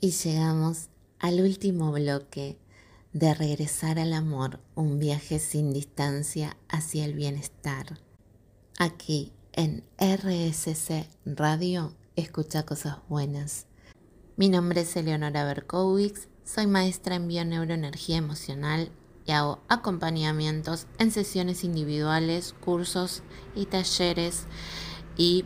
Y 0.00 0.10
llegamos 0.10 0.90
al 1.18 1.40
último 1.40 1.90
bloque 1.90 2.58
de 3.14 3.32
regresar 3.32 3.98
al 3.98 4.12
amor, 4.12 4.60
un 4.74 4.98
viaje 4.98 5.38
sin 5.38 5.72
distancia 5.72 6.58
hacia 6.68 7.06
el 7.06 7.14
bienestar. 7.14 7.98
Aquí 8.78 9.32
en 9.52 9.84
RSC 9.98 11.08
Radio 11.24 11.94
escucha 12.14 12.66
cosas 12.66 12.98
buenas. 13.08 13.66
Mi 14.36 14.50
nombre 14.50 14.82
es 14.82 14.94
Eleonora 14.96 15.44
Berkowitz, 15.44 16.28
soy 16.44 16.66
maestra 16.66 17.14
en 17.14 17.26
bioneuroenergía 17.26 18.18
emocional 18.18 18.90
y 19.26 19.32
hago 19.32 19.60
acompañamientos 19.68 20.86
en 20.98 21.10
sesiones 21.10 21.64
individuales, 21.64 22.54
cursos 22.60 23.22
y 23.54 23.66
talleres. 23.66 24.44
Y 25.16 25.44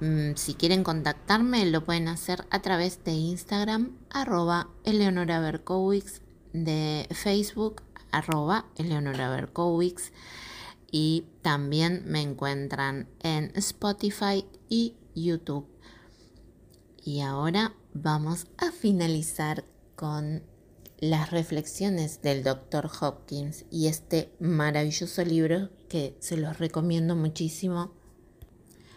mm, 0.00 0.36
si 0.36 0.54
quieren 0.54 0.84
contactarme, 0.84 1.66
lo 1.66 1.84
pueden 1.84 2.08
hacer 2.08 2.46
a 2.50 2.62
través 2.62 3.02
de 3.04 3.12
Instagram, 3.12 3.98
arroba 4.10 4.68
Eleonora 4.84 5.40
de 6.52 7.08
Facebook, 7.10 7.82
arroba 8.12 8.66
Eleonora. 8.76 9.48
Y 10.92 11.24
también 11.40 12.02
me 12.06 12.20
encuentran 12.20 13.08
en 13.20 13.50
Spotify 13.56 14.44
y 14.68 14.94
YouTube. 15.14 15.66
Y 17.04 17.20
ahora 17.22 17.74
vamos 17.94 18.46
a 18.58 18.70
finalizar 18.70 19.64
con 19.96 20.42
las 21.02 21.32
reflexiones 21.32 22.22
del 22.22 22.44
Dr. 22.44 22.88
Hopkins 23.00 23.64
y 23.72 23.88
este 23.88 24.32
maravilloso 24.38 25.24
libro 25.24 25.68
que 25.88 26.16
se 26.20 26.36
los 26.36 26.60
recomiendo 26.60 27.16
muchísimo. 27.16 27.92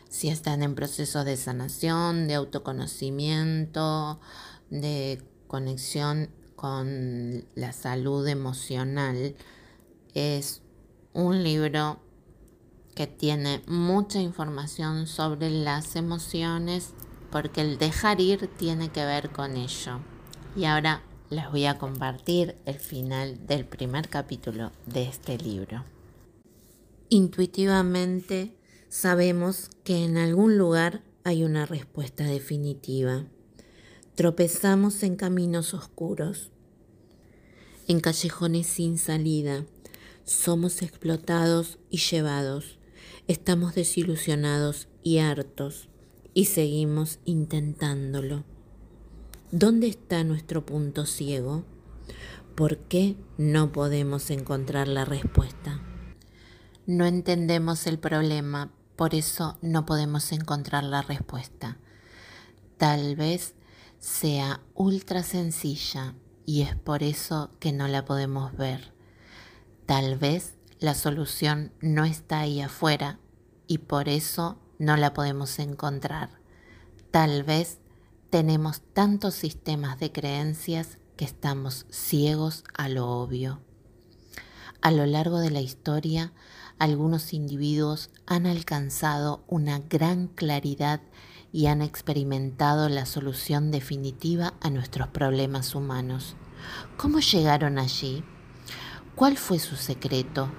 si 0.07 0.29
están 0.29 0.61
en 0.61 0.75
proceso 0.75 1.23
de 1.23 1.35
sanación, 1.35 2.27
de 2.27 2.35
autoconocimiento, 2.35 4.19
de 4.69 5.19
conexión 5.47 6.29
con 6.55 7.45
la 7.55 7.73
salud 7.73 8.25
emocional. 8.27 9.35
Es 10.13 10.61
un 11.13 11.43
libro 11.43 11.99
que 12.93 13.07
tiene 13.07 13.63
mucha 13.67 14.21
información 14.21 15.07
sobre 15.07 15.49
las 15.49 15.95
emociones 15.95 16.93
porque 17.31 17.61
el 17.61 17.79
dejar 17.79 18.21
ir 18.21 18.47
tiene 18.57 18.89
que 18.89 19.03
ver 19.03 19.31
con 19.31 19.57
ello. 19.57 19.99
Y 20.55 20.65
ahora 20.65 21.01
les 21.29 21.49
voy 21.49 21.65
a 21.65 21.77
compartir 21.77 22.55
el 22.65 22.75
final 22.75 23.47
del 23.47 23.65
primer 23.65 24.09
capítulo 24.09 24.71
de 24.85 25.03
este 25.03 25.37
libro. 25.37 25.83
Intuitivamente 27.09 28.55
sabemos 28.89 29.69
que 29.83 30.03
en 30.03 30.17
algún 30.17 30.57
lugar 30.57 31.03
hay 31.23 31.43
una 31.43 31.65
respuesta 31.65 32.23
definitiva. 32.23 33.25
Tropezamos 34.15 35.03
en 35.03 35.15
caminos 35.15 35.73
oscuros, 35.73 36.51
en 37.87 37.99
callejones 37.99 38.67
sin 38.67 38.97
salida. 38.97 39.65
Somos 40.23 40.81
explotados 40.81 41.79
y 41.89 41.97
llevados. 41.97 42.77
Estamos 43.27 43.75
desilusionados 43.75 44.87
y 45.03 45.17
hartos 45.17 45.89
y 46.33 46.45
seguimos 46.45 47.19
intentándolo. 47.25 48.43
¿Dónde 49.57 49.87
está 49.87 50.25
nuestro 50.25 50.65
punto 50.65 51.05
ciego? 51.05 51.63
¿Por 52.55 52.77
qué 52.77 53.15
no 53.37 53.71
podemos 53.71 54.29
encontrar 54.29 54.89
la 54.89 55.05
respuesta? 55.05 55.79
No 56.85 57.05
entendemos 57.05 57.87
el 57.87 57.97
problema, 57.97 58.73
por 58.97 59.15
eso 59.15 59.57
no 59.61 59.85
podemos 59.85 60.33
encontrar 60.33 60.83
la 60.83 61.03
respuesta. 61.03 61.77
Tal 62.75 63.15
vez 63.15 63.55
sea 63.97 64.59
ultra 64.73 65.23
sencilla 65.23 66.15
y 66.45 66.63
es 66.63 66.75
por 66.75 67.01
eso 67.01 67.51
que 67.61 67.71
no 67.71 67.87
la 67.87 68.03
podemos 68.03 68.57
ver. 68.57 68.91
Tal 69.85 70.17
vez 70.17 70.55
la 70.79 70.95
solución 70.95 71.71
no 71.79 72.03
está 72.03 72.41
ahí 72.41 72.59
afuera 72.59 73.19
y 73.67 73.77
por 73.77 74.09
eso 74.09 74.59
no 74.79 74.97
la 74.97 75.13
podemos 75.13 75.59
encontrar. 75.59 76.41
Tal 77.09 77.43
vez 77.43 77.79
tenemos 78.35 78.81
tantos 78.91 79.33
sistemas 79.33 79.97
de 79.97 80.11
creencias 80.11 80.97
que 81.15 81.23
estamos 81.23 81.85
ciegos 81.89 82.65
a 82.77 82.89
lo 82.89 83.07
obvio. 83.07 83.61
A 84.81 84.91
lo 84.91 85.05
largo 85.05 85.39
de 85.39 85.51
la 85.51 85.61
historia, 85.61 86.33
algunos 86.77 87.31
individuos 87.31 88.09
han 88.25 88.45
alcanzado 88.45 89.45
una 89.47 89.79
gran 89.79 90.27
claridad 90.27 90.99
y 91.53 91.67
han 91.67 91.81
experimentado 91.81 92.89
la 92.89 93.05
solución 93.05 93.71
definitiva 93.71 94.55
a 94.59 94.69
nuestros 94.69 95.07
problemas 95.07 95.73
humanos. 95.73 96.35
¿Cómo 96.97 97.21
llegaron 97.21 97.79
allí? 97.79 98.21
¿Cuál 99.15 99.37
fue 99.37 99.59
su 99.59 99.77
secreto? 99.77 100.49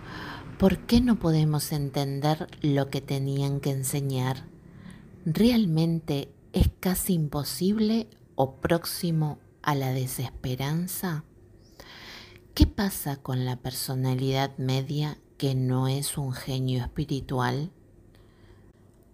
¿Por 0.59 0.79
qué 0.79 1.03
no 1.03 1.19
podemos 1.19 1.71
entender 1.73 2.49
lo 2.62 2.89
que 2.89 3.03
tenían 3.03 3.61
que 3.61 3.73
enseñar? 3.73 4.47
¿Realmente 5.27 6.31
es 6.57 6.71
casi 6.81 7.12
imposible 7.12 8.09
o 8.35 8.62
próximo 8.62 9.38
a 9.61 9.75
la 9.75 9.90
desesperanza? 9.90 11.23
¿Qué 12.55 12.66
pasa 12.66 13.16
con 13.16 13.45
la 13.45 13.57
personalidad 13.57 14.57
media 14.57 15.19
que 15.37 15.55
no 15.55 15.87
es 15.87 16.16
un 16.16 16.33
genio 16.33 16.83
espiritual? 16.83 17.73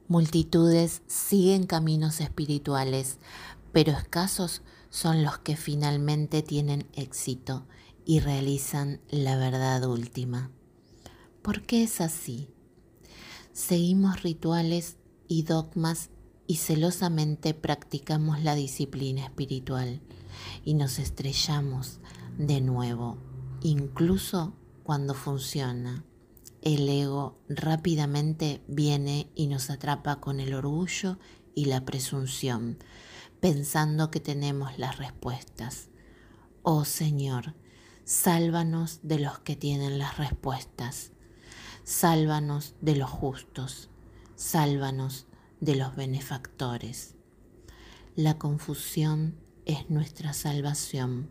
Multitudes 0.07 1.03
siguen 1.09 1.67
caminos 1.67 2.21
espirituales, 2.21 3.19
pero 3.73 3.91
escasos 3.91 4.63
son 4.89 5.25
los 5.25 5.39
que 5.39 5.57
finalmente 5.57 6.43
tienen 6.43 6.87
éxito 6.95 7.67
y 8.05 8.21
realizan 8.21 9.01
la 9.11 9.37
verdad 9.37 9.83
última. 9.91 10.53
¿Por 11.43 11.63
qué 11.63 11.83
es 11.83 12.01
así? 12.01 12.51
Seguimos 13.53 14.23
rituales 14.23 14.97
y 15.27 15.43
dogmas 15.43 16.11
y 16.47 16.57
celosamente 16.57 17.55
practicamos 17.55 18.43
la 18.43 18.55
disciplina 18.55 19.25
espiritual 19.25 20.01
y 20.65 20.75
nos 20.75 20.99
estrellamos 20.99 22.01
de 22.39 22.61
nuevo, 22.61 23.19
incluso 23.63 24.55
cuando 24.83 25.15
funciona. 25.15 26.05
El 26.63 26.89
ego 26.89 27.39
rápidamente 27.49 28.63
viene 28.69 29.31
y 29.35 29.47
nos 29.49 29.71
atrapa 29.71 30.21
con 30.21 30.41
el 30.41 30.55
orgullo 30.55 31.19
y 31.55 31.67
la 31.67 31.85
presunción, 31.85 32.79
pensando 33.41 34.11
que 34.11 34.21
tenemos 34.21 34.79
las 34.79 34.99
respuestas. 34.99 35.89
Oh 36.63 36.85
Señor, 36.85 37.55
sálvanos 38.05 39.01
de 39.03 39.19
los 39.19 39.41
que 39.41 39.57
tienen 39.57 39.99
las 39.99 40.19
respuestas, 40.19 41.13
sálvanos 41.83 42.75
de 42.81 42.97
los 42.97 43.11
justos, 43.11 43.89
sálvanos 44.37 45.27
de 45.63 45.77
los 45.77 45.97
benefactores. 45.97 47.15
La 48.15 48.37
confusión 48.37 49.37
es 49.65 49.89
nuestra 49.89 50.35
salvación. 50.35 51.31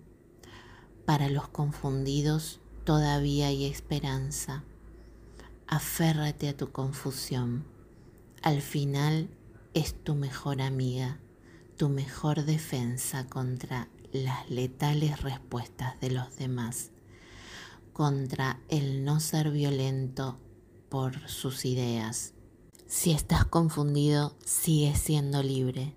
Para 1.06 1.30
los 1.30 1.50
confundidos 1.50 2.62
todavía 2.86 3.48
hay 3.48 3.66
esperanza 3.66 4.64
Aférrate 5.68 6.50
a 6.50 6.58
tu 6.58 6.74
confusión. 6.74 7.64
Al 8.42 8.62
final 8.62 9.30
es 9.74 9.94
tu 10.04 10.16
mejor 10.16 10.62
amiga, 10.62 11.20
tu 11.78 11.88
mejor 11.88 12.44
defensa 12.44 13.26
contra 13.28 13.88
las 14.12 14.50
letales 14.50 15.22
respuestas 15.22 15.98
de 16.02 16.12
los 16.12 16.36
demás, 16.36 16.92
contra 17.94 18.60
el 18.68 19.06
no 19.06 19.22
ser 19.22 19.52
violento 19.52 20.40
por 20.90 21.30
sus 21.30 21.64
ideas. 21.64 22.34
Si 22.94 23.12
estás 23.12 23.46
confundido, 23.46 24.36
sigue 24.44 24.94
siendo 24.96 25.42
libre. 25.42 25.96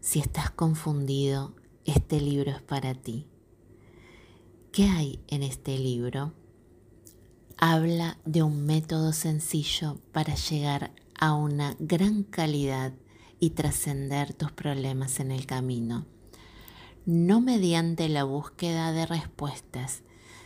Si 0.00 0.18
estás 0.18 0.50
confundido, 0.50 1.54
este 1.84 2.22
libro 2.22 2.52
es 2.52 2.62
para 2.62 2.94
ti. 2.94 3.26
¿Qué 4.72 4.84
hay 4.84 5.20
en 5.28 5.42
este 5.42 5.76
libro? 5.78 6.32
habla 7.58 8.16
de 8.24 8.42
un 8.42 8.64
método 8.64 9.12
sencillo 9.12 10.00
para 10.10 10.34
llegar 10.34 10.90
a 11.20 11.34
una 11.34 11.76
gran 11.78 12.22
calidad 12.22 12.94
y 13.38 13.50
trascender 13.50 14.32
tus 14.32 14.52
problemas 14.52 15.20
en 15.20 15.32
el 15.32 15.44
camino. 15.44 16.06
No 17.04 17.42
mediante 17.42 18.08
la 18.08 18.24
búsqueda 18.24 18.92
de 18.92 19.04
respuestas, 19.04 20.02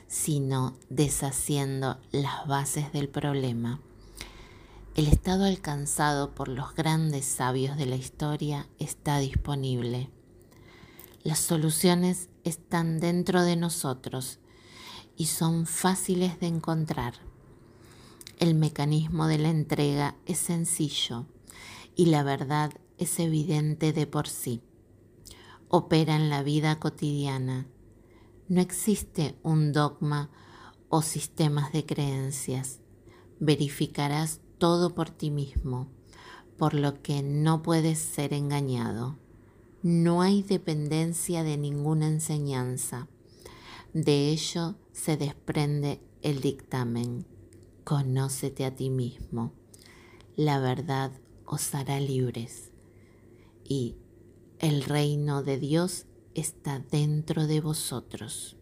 sino 0.08 0.76
deshaciendo 0.90 2.00
las 2.10 2.44
bases 2.48 2.92
del 2.92 3.08
problema. 3.08 3.80
El 4.96 5.08
estado 5.08 5.44
alcanzado 5.44 6.34
por 6.34 6.48
los 6.48 6.74
grandes 6.74 7.26
sabios 7.26 7.76
de 7.76 7.84
la 7.84 7.96
historia 7.96 8.66
está 8.78 9.18
disponible. 9.18 10.08
Las 11.22 11.38
soluciones 11.38 12.30
están 12.44 12.98
dentro 12.98 13.42
de 13.42 13.56
nosotros 13.56 14.38
y 15.14 15.26
son 15.26 15.66
fáciles 15.66 16.40
de 16.40 16.46
encontrar. 16.46 17.12
El 18.38 18.54
mecanismo 18.54 19.26
de 19.26 19.36
la 19.36 19.50
entrega 19.50 20.16
es 20.24 20.38
sencillo 20.38 21.26
y 21.94 22.06
la 22.06 22.22
verdad 22.22 22.72
es 22.96 23.18
evidente 23.18 23.92
de 23.92 24.06
por 24.06 24.28
sí. 24.28 24.62
Opera 25.68 26.16
en 26.16 26.30
la 26.30 26.42
vida 26.42 26.80
cotidiana. 26.80 27.66
No 28.48 28.62
existe 28.62 29.36
un 29.42 29.74
dogma 29.74 30.30
o 30.88 31.02
sistemas 31.02 31.70
de 31.74 31.84
creencias. 31.84 32.80
Verificarás 33.40 34.40
todo 34.58 34.94
por 34.94 35.10
ti 35.10 35.30
mismo, 35.30 35.88
por 36.56 36.74
lo 36.74 37.02
que 37.02 37.22
no 37.22 37.62
puedes 37.62 37.98
ser 37.98 38.32
engañado. 38.32 39.16
No 39.82 40.22
hay 40.22 40.42
dependencia 40.42 41.42
de 41.42 41.56
ninguna 41.56 42.08
enseñanza. 42.08 43.08
De 43.92 44.30
ello 44.30 44.74
se 44.92 45.16
desprende 45.16 46.00
el 46.22 46.40
dictamen. 46.40 47.26
Conócete 47.84 48.64
a 48.64 48.74
ti 48.74 48.90
mismo. 48.90 49.52
La 50.34 50.58
verdad 50.58 51.12
os 51.44 51.74
hará 51.74 52.00
libres. 52.00 52.72
Y 53.64 53.96
el 54.58 54.82
reino 54.82 55.42
de 55.42 55.58
Dios 55.58 56.06
está 56.34 56.78
dentro 56.78 57.46
de 57.46 57.60
vosotros. 57.60 58.56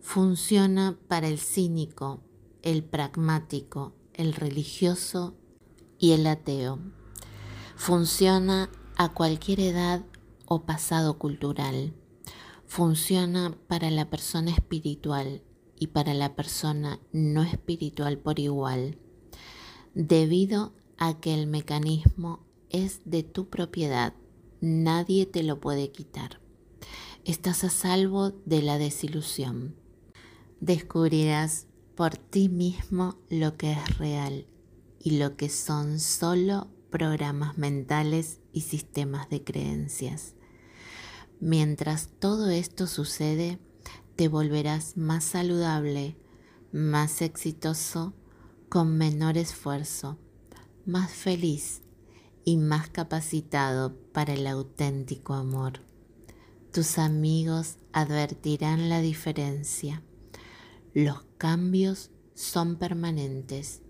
Funciona 0.00 0.98
para 1.08 1.28
el 1.28 1.38
cínico, 1.38 2.20
el 2.62 2.82
pragmático, 2.82 3.92
el 4.14 4.34
religioso 4.34 5.34
y 5.98 6.12
el 6.12 6.26
ateo. 6.26 6.78
Funciona 7.76 8.70
a 8.96 9.10
cualquier 9.10 9.60
edad 9.60 10.04
o 10.46 10.64
pasado 10.64 11.18
cultural 11.18 11.94
funciona 12.72 13.54
para 13.68 13.90
la 13.90 14.08
persona 14.08 14.50
espiritual 14.50 15.42
y 15.78 15.88
para 15.88 16.14
la 16.14 16.34
persona 16.34 17.00
no 17.12 17.42
espiritual 17.42 18.16
por 18.16 18.38
igual, 18.38 18.96
debido 19.92 20.72
a 20.96 21.20
que 21.20 21.34
el 21.34 21.48
mecanismo 21.48 22.40
es 22.70 23.02
de 23.04 23.24
tu 23.24 23.50
propiedad, 23.50 24.14
nadie 24.62 25.26
te 25.26 25.42
lo 25.42 25.60
puede 25.60 25.92
quitar. 25.92 26.40
Estás 27.26 27.62
a 27.62 27.68
salvo 27.68 28.30
de 28.46 28.62
la 28.62 28.78
desilusión. 28.78 29.76
Descubrirás 30.60 31.66
por 31.94 32.16
ti 32.16 32.48
mismo 32.48 33.18
lo 33.28 33.56
que 33.56 33.72
es 33.72 33.98
real 33.98 34.46
y 34.98 35.18
lo 35.18 35.36
que 35.36 35.48
son 35.48 36.00
solo 36.00 36.68
programas 36.90 37.58
mentales 37.58 38.40
y 38.52 38.62
sistemas 38.62 39.28
de 39.30 39.42
creencias. 39.42 40.34
Mientras 41.40 42.08
todo 42.18 42.50
esto 42.50 42.86
sucede, 42.86 43.58
te 44.16 44.28
volverás 44.28 44.96
más 44.96 45.24
saludable, 45.24 46.16
más 46.70 47.20
exitoso, 47.22 48.14
con 48.68 48.96
menor 48.96 49.36
esfuerzo, 49.36 50.18
más 50.86 51.10
feliz 51.10 51.82
y 52.44 52.56
más 52.56 52.88
capacitado 52.88 53.96
para 54.12 54.34
el 54.34 54.46
auténtico 54.46 55.34
amor. 55.34 55.80
Tus 56.72 56.98
amigos 56.98 57.76
advertirán 57.92 58.88
la 58.88 59.00
diferencia. 59.00 60.02
Los 60.94 61.22
cambios 61.38 62.10
son 62.34 62.76
permanentes. 62.76 63.80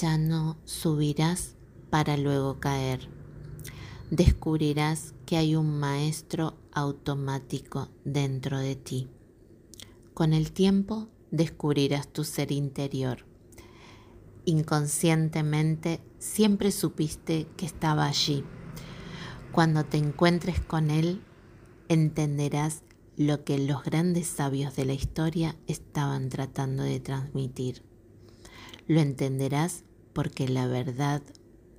Ya 0.00 0.16
no 0.16 0.58
subirás 0.64 1.56
para 1.90 2.16
luego 2.16 2.60
caer. 2.60 3.08
Descubrirás 4.12 5.14
que 5.26 5.36
hay 5.36 5.56
un 5.56 5.80
maestro 5.80 6.56
automático 6.72 7.88
dentro 8.04 8.60
de 8.60 8.76
ti. 8.76 9.08
Con 10.14 10.34
el 10.34 10.52
tiempo 10.52 11.08
descubrirás 11.32 12.06
tu 12.06 12.22
ser 12.22 12.52
interior. 12.52 13.26
Inconscientemente 14.44 16.00
siempre 16.20 16.70
supiste 16.70 17.48
que 17.56 17.66
estaba 17.66 18.06
allí. 18.06 18.44
Cuando 19.50 19.84
te 19.84 19.96
encuentres 19.96 20.60
con 20.60 20.92
él, 20.92 21.22
entenderás 21.88 22.84
lo 23.16 23.44
que 23.44 23.58
los 23.58 23.84
grandes 23.84 24.26
sabios 24.26 24.74
de 24.76 24.84
la 24.84 24.94
historia 24.94 25.56
estaban 25.66 26.28
tratando 26.28 26.82
de 26.82 27.00
transmitir. 27.00 27.82
Lo 28.86 29.00
entenderás 29.00 29.84
porque 30.12 30.48
la 30.48 30.66
verdad 30.66 31.22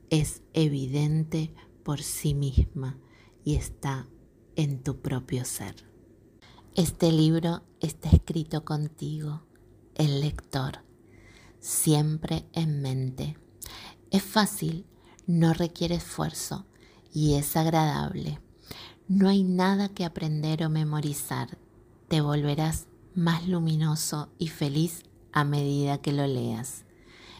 es 0.09 0.41
evidente 0.53 1.53
por 1.83 2.01
sí 2.01 2.33
misma 2.33 2.97
y 3.43 3.55
está 3.55 4.07
en 4.55 4.81
tu 4.81 5.01
propio 5.01 5.45
ser. 5.45 5.75
Este 6.75 7.11
libro 7.11 7.63
está 7.79 8.09
escrito 8.09 8.65
contigo, 8.65 9.43
el 9.95 10.19
lector, 10.21 10.79
siempre 11.59 12.45
en 12.53 12.81
mente. 12.81 13.37
Es 14.11 14.23
fácil, 14.23 14.85
no 15.25 15.53
requiere 15.53 15.95
esfuerzo 15.95 16.65
y 17.13 17.35
es 17.35 17.55
agradable. 17.55 18.39
No 19.07 19.29
hay 19.29 19.43
nada 19.43 19.89
que 19.89 20.03
aprender 20.03 20.63
o 20.63 20.69
memorizar. 20.69 21.59
Te 22.07 22.21
volverás 22.21 22.87
más 23.13 23.47
luminoso 23.47 24.29
y 24.39 24.47
feliz 24.47 25.03
a 25.31 25.43
medida 25.43 25.99
que 25.99 26.11
lo 26.11 26.25
leas. 26.25 26.85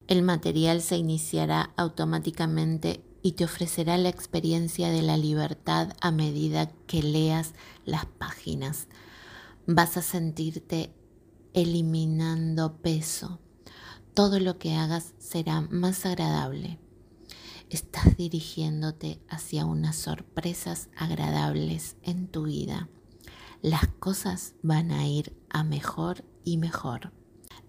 El 0.08 0.22
material 0.22 0.84
se 0.84 0.98
iniciará 0.98 1.72
automáticamente 1.76 3.04
y 3.24 3.32
te 3.32 3.46
ofrecerá 3.46 3.98
la 3.98 4.10
experiencia 4.10 4.92
de 4.92 5.02
la 5.02 5.18
libertad 5.18 5.94
a 6.02 6.12
medida 6.12 6.70
que 6.86 7.02
leas 7.02 7.54
las 7.84 8.06
páginas. 8.06 8.88
Vas 9.66 9.98
a 9.98 10.04
sentirte 10.04 10.94
eliminando 11.54 12.78
peso. 12.78 13.40
Todo 14.14 14.40
lo 14.40 14.60
que 14.60 14.76
hagas 14.76 15.16
será 15.18 15.62
más 15.62 16.06
agradable. 16.06 16.78
Estás 17.70 18.18
dirigiéndote 18.18 19.20
hacia 19.30 19.66
unas 19.66 19.96
sorpresas 19.96 20.90
agradables 20.96 21.96
en 22.04 22.28
tu 22.28 22.44
vida. 22.44 22.90
Las 23.62 23.88
cosas 23.88 24.54
van 24.62 24.92
a 24.92 25.08
ir 25.08 25.36
a 25.50 25.64
mejor 25.64 26.24
y 26.44 26.58
mejor. 26.58 27.12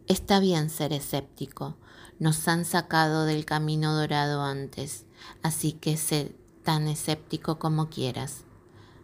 Está 0.06 0.38
bien 0.40 0.70
ser 0.70 0.92
escéptico. 0.92 1.76
Nos 2.18 2.46
han 2.48 2.64
sacado 2.64 3.24
del 3.24 3.44
camino 3.44 3.94
dorado 3.94 4.42
antes 4.42 5.06
así 5.42 5.72
que 5.72 5.96
sé 5.96 6.34
tan 6.62 6.88
escéptico 6.88 7.58
como 7.58 7.88
quieras. 7.88 8.44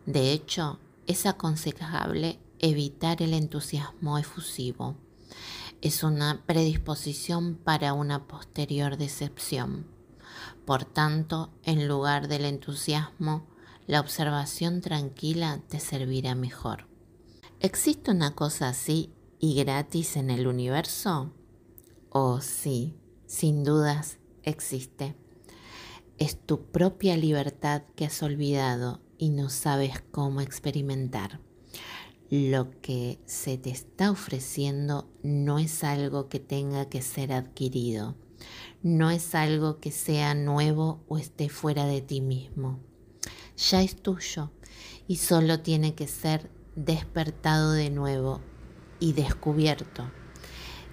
De 0.06 0.32
hecho, 0.32 0.78
es 1.06 1.26
aconsejable 1.26 2.38
evitar 2.58 3.22
el 3.22 3.34
entusiasmo 3.34 4.18
efusivo. 4.18 4.96
Es 5.80 6.02
una 6.04 6.42
predisposición 6.46 7.56
para 7.56 7.92
una 7.92 8.26
posterior 8.26 8.96
decepción. 8.96 9.86
Por 10.64 10.84
tanto, 10.84 11.50
en 11.64 11.88
lugar 11.88 12.28
del 12.28 12.44
entusiasmo, 12.44 13.46
la 13.86 14.00
observación 14.00 14.80
tranquila 14.80 15.60
te 15.68 15.80
servirá 15.80 16.34
mejor. 16.34 16.86
¿Existe 17.60 18.10
una 18.10 18.34
cosa 18.34 18.68
así 18.68 19.12
y 19.38 19.54
gratis 19.56 20.16
en 20.16 20.30
el 20.30 20.46
universo? 20.46 21.32
Oh, 22.10 22.40
sí, 22.40 22.94
sin 23.26 23.64
dudas 23.64 24.18
existe. 24.42 25.16
Es 26.18 26.38
tu 26.38 26.66
propia 26.66 27.16
libertad 27.16 27.82
que 27.96 28.04
has 28.04 28.22
olvidado 28.22 29.00
y 29.18 29.30
no 29.30 29.48
sabes 29.48 30.02
cómo 30.10 30.40
experimentar. 30.40 31.40
Lo 32.30 32.70
que 32.80 33.20
se 33.26 33.58
te 33.58 33.70
está 33.70 34.10
ofreciendo 34.10 35.10
no 35.22 35.58
es 35.58 35.84
algo 35.84 36.28
que 36.28 36.40
tenga 36.40 36.88
que 36.88 37.02
ser 37.02 37.32
adquirido, 37.32 38.16
no 38.82 39.10
es 39.10 39.34
algo 39.34 39.80
que 39.80 39.90
sea 39.90 40.34
nuevo 40.34 41.04
o 41.08 41.18
esté 41.18 41.48
fuera 41.48 41.86
de 41.86 42.00
ti 42.00 42.20
mismo. 42.20 42.80
Ya 43.56 43.82
es 43.82 43.96
tuyo 43.96 44.50
y 45.06 45.16
solo 45.16 45.60
tiene 45.60 45.94
que 45.94 46.08
ser 46.08 46.50
despertado 46.74 47.72
de 47.72 47.90
nuevo 47.90 48.40
y 49.00 49.12
descubierto. 49.12 50.10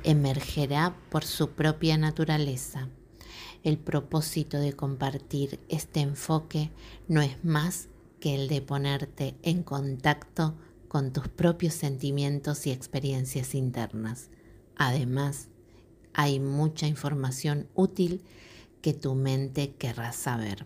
Emergerá 0.04 0.96
por 1.10 1.26
su 1.26 1.52
propia 1.52 1.98
naturaleza 1.98 2.90
el 3.64 3.78
propósito 3.78 4.58
de 4.58 4.74
compartir 4.74 5.60
este 5.68 6.00
enfoque 6.00 6.72
no 7.08 7.22
es 7.22 7.44
más 7.44 7.90
que 8.20 8.36
el 8.36 8.48
de 8.48 8.62
ponerte 8.62 9.36
en 9.44 9.64
contacto 9.64 10.56
con 10.88 11.12
tus 11.12 11.28
propios 11.28 11.74
sentimientos 11.74 12.66
y 12.68 12.72
experiencias 12.72 13.56
internas. 13.56 14.30
Además, 14.76 15.49
hay 16.20 16.42
mucha 16.42 16.86
información 16.86 17.70
útil 17.76 18.22
que 18.82 18.94
tu 18.94 19.16
mente 19.16 19.72
querrá 19.76 20.12
saber. 20.12 20.66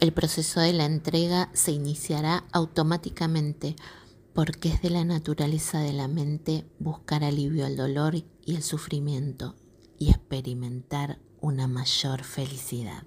El 0.00 0.12
proceso 0.12 0.60
de 0.60 0.74
la 0.74 0.84
entrega 0.84 1.48
se 1.54 1.72
iniciará 1.72 2.44
automáticamente 2.52 3.74
porque 4.34 4.68
es 4.68 4.82
de 4.82 4.90
la 4.90 5.06
naturaleza 5.06 5.80
de 5.80 5.94
la 5.94 6.08
mente 6.08 6.66
buscar 6.78 7.24
alivio 7.24 7.64
al 7.64 7.74
dolor 7.74 8.16
y 8.16 8.26
el 8.54 8.62
sufrimiento 8.62 9.56
y 9.98 10.10
experimentar 10.10 11.18
una 11.40 11.68
mayor 11.68 12.22
felicidad. 12.22 13.02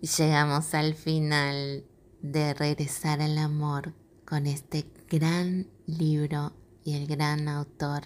Llegamos 0.00 0.72
al 0.72 0.94
final 0.94 1.84
de 2.22 2.54
regresar 2.54 3.20
al 3.20 3.36
amor 3.36 3.92
con 4.24 4.46
este 4.46 4.86
gran 5.06 5.68
libro 5.86 6.54
y 6.82 6.94
el 6.94 7.06
gran 7.06 7.46
autor 7.46 8.04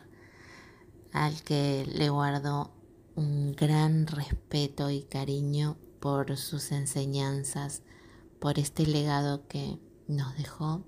al 1.13 1.43
que 1.43 1.87
le 1.87 2.09
guardo 2.11 2.73
un 3.15 3.53
gran 3.53 4.07
respeto 4.07 4.91
y 4.91 5.03
cariño 5.03 5.77
por 6.01 6.37
sus 6.37 6.73
enseñanzas, 6.73 7.83
por 8.41 8.59
este 8.59 8.87
legado 8.87 9.47
que 9.47 9.79
nos 10.09 10.37
dejó 10.37 10.83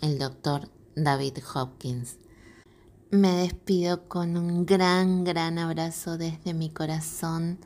el 0.00 0.18
doctor 0.18 0.70
David 0.96 1.38
Hopkins. 1.54 2.18
Me 3.10 3.32
despido 3.32 4.08
con 4.08 4.36
un 4.36 4.66
gran, 4.66 5.24
gran 5.24 5.58
abrazo 5.58 6.16
desde 6.16 6.54
mi 6.54 6.70
corazón 6.70 7.58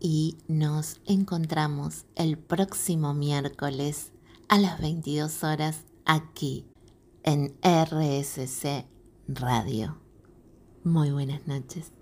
y 0.00 0.38
nos 0.46 1.00
encontramos 1.06 2.06
el 2.14 2.38
próximo 2.38 3.14
miércoles 3.14 4.12
a 4.48 4.58
las 4.58 4.80
22 4.80 5.44
horas 5.44 5.84
aquí 6.04 6.64
en 7.24 7.54
RSC 7.62 8.86
Radio. 9.26 10.07
Muy 10.88 11.10
buenas 11.10 11.46
noches. 11.46 11.92